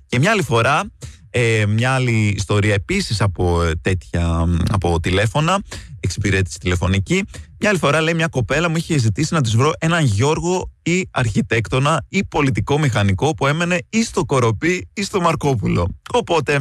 Και 0.05 0.19
μια 0.19 0.31
άλλη 0.31 0.43
φορά 0.43 0.83
ε, 1.29 1.65
μια 1.65 1.91
άλλη 1.93 2.33
ιστορία 2.37 2.73
επίσης 2.73 3.21
από 3.21 3.63
ε, 3.63 3.75
τέτοια, 3.75 4.45
από 4.71 4.99
τηλέφωνα, 4.99 5.61
εξυπηρέτηση 5.99 6.59
τηλεφωνική. 6.59 7.23
Μια 7.59 7.69
άλλη 7.69 7.79
φορά 7.79 8.01
λέει 8.01 8.13
μια 8.13 8.27
κοπέλα 8.27 8.69
μου 8.69 8.75
είχε 8.75 8.97
ζητήσει 8.97 9.33
να 9.33 9.41
της 9.41 9.55
βρω 9.55 9.71
έναν 9.79 10.05
Γιώργο 10.05 10.71
ή 10.83 11.07
αρχιτέκτονα 11.11 12.05
ή 12.09 12.23
πολιτικό 12.23 12.79
μηχανικό 12.79 13.33
που 13.35 13.47
έμενε 13.47 13.79
ή 13.89 14.03
στο 14.03 14.25
Κοροπή 14.25 14.87
ή 14.93 15.03
στο 15.03 15.21
Μαρκόπουλο. 15.21 15.87
Οπότε 16.13 16.59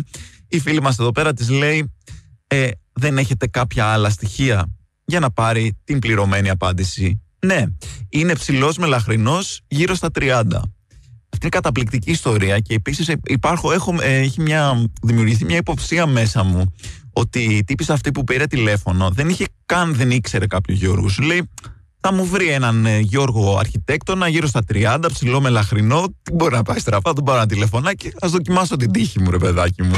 η 0.49 0.61
φίλη 0.61 0.83
μας 0.83 0.99
εδώ 0.99 1.12
πέρα 1.12 1.33
της 1.33 1.49
λέει 1.49 1.95
ε, 2.47 2.69
δεν 2.93 3.19
έχετε 3.19 3.47
κάποια 3.47 3.87
άλλα 3.87 4.11
στοιχεία 4.11 4.67
για 5.05 5.21
να 5.21 5.31
πάρει 5.31 5.79
την 5.85 5.99
πληρωμένη 5.99 6.51
απάντηση. 6.51 7.21
Ναι, 7.38 7.64
είναι 8.09 8.35
ψηλός 8.35 8.77
μελαχρινός 8.77 9.61
γύρω 9.68 9.94
στα 9.94 10.09
30. 10.14 10.31
Αυτή 11.29 11.46
είναι 11.46 11.49
καταπληκτική 11.49 12.11
ιστορία 12.11 12.59
και 12.59 12.75
επίσης 12.75 13.16
έχω, 13.72 13.72
ε, 14.03 14.16
έχει 14.18 14.40
μια, 14.40 14.90
δημιουργηθεί 15.03 15.44
μια 15.44 15.57
υποψία 15.57 16.07
μέσα 16.07 16.42
μου 16.42 16.72
ότι 17.12 17.42
η 17.42 17.64
τύπη 17.64 17.85
αυτή 17.88 18.12
που 18.12 18.25
πήρε 18.25 18.46
τηλέφωνο 18.46 19.11
δεν 19.11 19.29
είχε 19.29 19.44
καν, 19.66 19.94
δεν 19.94 20.11
ήξερε 20.11 20.46
κάποιο 20.46 20.75
Γιώργο. 20.75 21.09
Σου 21.09 21.22
λέει, 21.22 21.51
θα 22.01 22.12
μου 22.12 22.27
βρει 22.27 22.49
έναν 22.49 22.87
ε, 22.87 22.99
Γιώργο 22.99 23.57
αρχιτέκτονα 23.59 24.29
γύρω 24.29 24.46
στα 24.46 24.64
30, 24.72 24.99
ψηλό 25.12 25.40
μελαχρινό. 25.40 26.14
Τι 26.22 26.33
μπορεί 26.33 26.55
να 26.55 26.62
πάει 26.62 26.79
στραφά, 26.79 27.12
τον 27.12 27.25
πάρω 27.25 27.38
ένα 27.38 27.46
τηλεφωνάκι. 27.46 28.09
Α 28.09 28.29
δοκιμάσω 28.29 28.77
την 28.77 28.92
τύχη 28.92 29.20
μου, 29.20 29.31
ρε 29.31 29.38
παιδάκι 29.38 29.83
μου. 29.83 29.96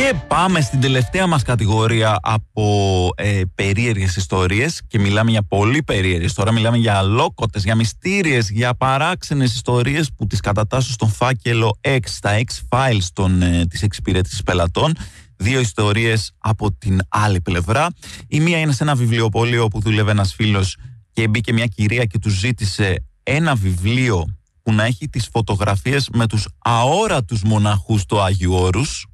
Και 0.00 0.14
πάμε 0.26 0.60
στην 0.60 0.80
τελευταία 0.80 1.26
μας 1.26 1.42
κατηγορία 1.42 2.18
από 2.22 3.08
ε, 3.16 3.40
περίεργες 3.54 4.16
ιστορίες 4.16 4.82
και 4.86 4.98
μιλάμε 4.98 5.30
για 5.30 5.42
πολύ 5.42 5.82
περίεργες. 5.82 6.34
Τώρα 6.34 6.52
μιλάμε 6.52 6.76
για 6.76 6.96
αλόκοτες, 6.96 7.64
για 7.64 7.74
μυστήριες, 7.74 8.50
για 8.50 8.74
παράξενες 8.74 9.54
ιστορίες 9.54 10.12
που 10.16 10.26
τις 10.26 10.40
κατατάσσουν 10.40 10.92
στον 10.92 11.08
φάκελο 11.08 11.78
X, 11.80 11.98
στα 12.04 12.30
X-Files 12.38 13.04
των, 13.12 13.42
ε, 13.42 13.66
της 13.66 13.82
εξυπηρέτησης 13.82 14.42
πελατών. 14.42 14.96
Δύο 15.36 15.60
ιστορίες 15.60 16.32
από 16.38 16.72
την 16.72 17.00
άλλη 17.08 17.40
πλευρά. 17.40 17.86
Η 18.28 18.40
μία 18.40 18.58
είναι 18.58 18.72
σε 18.72 18.82
ένα 18.82 18.94
βιβλιοπωλείο 18.94 19.68
που 19.68 19.80
δούλευε 19.80 20.10
ένας 20.10 20.34
φίλος 20.34 20.76
και 21.12 21.28
μπήκε 21.28 21.52
μια 21.52 21.66
κυρία 21.66 22.04
και 22.04 22.18
τους 22.18 22.38
ζήτησε 22.38 23.04
ένα 23.22 23.54
βιβλίο 23.54 24.24
που 24.62 24.72
να 24.72 24.84
έχει 24.84 25.08
τις 25.08 25.28
φωτογραφίες 25.32 26.08
με 26.12 26.26
τους 26.26 26.48
αόρατους 26.58 27.42
μοναχούς 27.42 28.04
του 28.04 28.20
Άγιου 28.20 28.52
Όρους 28.52 29.09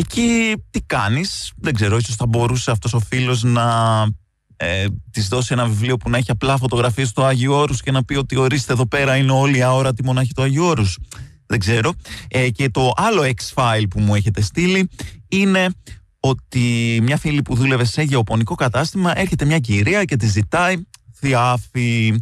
Εκεί 0.00 0.54
τι 0.70 0.80
κάνεις, 0.80 1.52
δεν 1.56 1.74
ξέρω, 1.74 1.96
ίσως 1.96 2.16
θα 2.16 2.26
μπορούσε 2.26 2.70
αυτός 2.70 2.92
ο 2.92 2.98
φίλος 2.98 3.42
να 3.42 3.64
ε, 4.56 4.86
της 5.10 5.28
δώσει 5.28 5.52
ένα 5.52 5.66
βιβλίο 5.66 5.96
που 5.96 6.10
να 6.10 6.16
έχει 6.16 6.30
απλά 6.30 6.56
φωτογραφίες 6.56 7.12
του 7.12 7.24
Άγιου 7.24 7.52
Όρους 7.52 7.82
και 7.82 7.90
να 7.90 8.04
πει 8.04 8.14
ότι 8.14 8.36
ορίστε 8.36 8.72
εδώ 8.72 8.86
πέρα 8.86 9.16
είναι 9.16 9.32
όλοι 9.32 9.56
οι 9.56 9.62
αόρατοι 9.62 10.04
μονάχοι 10.04 10.32
του 10.32 10.42
Άγιου 10.42 10.64
Όρους. 10.64 10.98
Δεν 11.46 11.58
ξέρω. 11.58 11.92
Ε, 12.28 12.50
και 12.50 12.70
το 12.70 12.92
άλλο 12.96 13.22
X-File 13.22 13.84
που 13.90 14.00
μου 14.00 14.14
έχετε 14.14 14.40
στείλει 14.40 14.88
είναι 15.28 15.68
ότι 16.20 16.98
μια 17.02 17.16
φίλη 17.16 17.42
που 17.42 17.54
δούλευε 17.54 17.84
σε 17.84 18.02
γεωπονικό 18.02 18.54
κατάστημα 18.54 19.18
έρχεται 19.18 19.44
μια 19.44 19.58
κυρία 19.58 20.04
και 20.04 20.16
τη 20.16 20.26
ζητάει 20.26 20.76
θιάφη. 21.14 22.14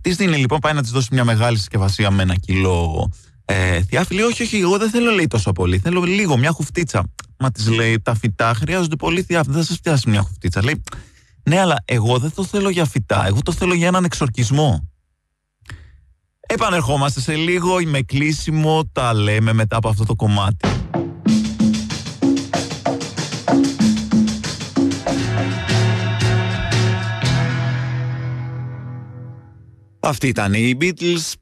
Της 0.00 0.16
δίνει 0.16 0.36
λοιπόν, 0.36 0.58
πάει 0.58 0.72
να 0.72 0.82
της 0.82 0.90
δώσει 0.90 1.08
μια 1.12 1.24
μεγάλη 1.24 1.56
συσκευασία 1.56 2.10
με 2.10 2.22
ένα 2.22 2.34
κιλό 2.34 3.10
ε, 3.48 3.80
λέει, 4.10 4.24
όχι, 4.24 4.42
όχι, 4.42 4.56
εγώ 4.56 4.78
δεν 4.78 4.90
θέλω 4.90 5.10
λέει 5.10 5.26
τόσο 5.26 5.52
πολύ. 5.52 5.78
Θέλω 5.78 6.02
λίγο, 6.02 6.36
μια 6.36 6.50
χουφτίτσα. 6.50 7.12
Μα 7.38 7.50
της 7.50 7.68
λέει, 7.68 8.00
τα 8.00 8.14
φυτά 8.14 8.54
χρειάζονται 8.54 8.96
πολύ 8.96 9.22
θιάφη. 9.22 9.50
Δεν 9.50 9.60
θα 9.60 9.66
σας 9.66 9.76
φτιάσει 9.76 10.10
μια 10.10 10.20
χουφτίτσα. 10.20 10.64
Λέει, 10.64 10.82
ναι, 11.42 11.60
αλλά 11.60 11.82
εγώ 11.84 12.18
δεν 12.18 12.32
το 12.34 12.44
θέλω 12.44 12.68
για 12.68 12.84
φυτά. 12.84 13.26
Εγώ 13.26 13.42
το 13.42 13.52
θέλω 13.52 13.74
για 13.74 13.86
έναν 13.86 14.04
εξορκισμό. 14.04 14.88
Επανερχόμαστε 16.40 17.20
σε 17.20 17.34
λίγο. 17.34 17.76
Με 17.86 18.00
κλείσιμο 18.00 18.90
τα 18.92 19.14
λέμε 19.14 19.52
μετά 19.52 19.76
από 19.76 19.88
αυτό 19.88 20.04
το 20.04 20.14
κομμάτι. 20.14 20.68
Αυτή 30.00 30.28
ήταν 30.28 30.54
οι 30.54 30.76
Beatles 30.80 31.32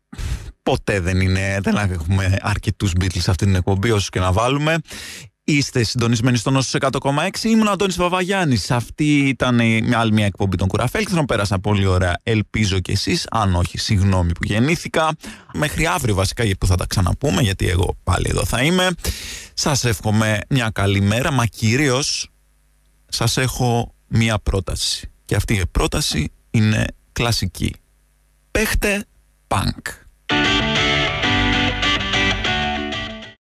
ποτέ 0.64 1.00
δεν 1.00 1.20
είναι, 1.20 1.58
δεν 1.62 1.76
έχουμε 1.76 2.38
αρκετούς 2.40 2.92
Beatles 3.00 3.20
σε 3.20 3.30
αυτή 3.30 3.44
την 3.44 3.54
εκπομπή 3.54 3.90
όσο 3.90 4.08
και 4.10 4.20
να 4.20 4.32
βάλουμε. 4.32 4.78
Είστε 5.46 5.82
συντονισμένοι 5.82 6.36
στον 6.36 6.52
Νόσος 6.52 6.74
100,6. 6.80 7.42
Ήμουν 7.42 7.66
ο 7.66 7.70
Αντώνης 7.70 7.96
Βαβαγιάννης. 7.96 8.70
Αυτή 8.70 9.18
ήταν 9.18 9.54
μια 9.54 9.98
άλλη 9.98 10.12
μια 10.12 10.26
εκπομπή 10.26 10.56
των 10.56 10.68
Κουραφέλκθρων. 10.68 11.24
Πέρασα 11.24 11.58
πολύ 11.58 11.86
ωραία. 11.86 12.20
Ελπίζω 12.22 12.78
κι 12.80 12.90
εσείς. 12.90 13.26
Αν 13.30 13.54
όχι, 13.54 13.78
συγγνώμη 13.78 14.32
που 14.32 14.44
γεννήθηκα. 14.44 15.10
Μέχρι 15.54 15.86
αύριο 15.86 16.14
βασικά 16.14 16.44
που 16.58 16.66
θα 16.66 16.74
τα 16.74 16.86
ξαναπούμε, 16.86 17.42
γιατί 17.42 17.68
εγώ 17.68 17.96
πάλι 18.02 18.26
εδώ 18.28 18.44
θα 18.44 18.62
είμαι. 18.62 18.90
Σας 19.54 19.84
εύχομαι 19.84 20.38
μια 20.48 20.70
καλή 20.70 21.00
μέρα, 21.00 21.32
μα 21.32 21.46
κυρίως 21.46 22.28
σας 23.08 23.36
έχω 23.36 23.94
μια 24.08 24.38
πρόταση. 24.38 25.10
Και 25.24 25.34
αυτή 25.34 25.54
η 25.54 25.66
πρόταση 25.70 26.32
είναι 26.50 26.86
κλασική. 27.12 27.74
Παίχτε 28.50 29.04
punk. 29.48 30.03
thank 30.28 30.60
you 30.60 30.63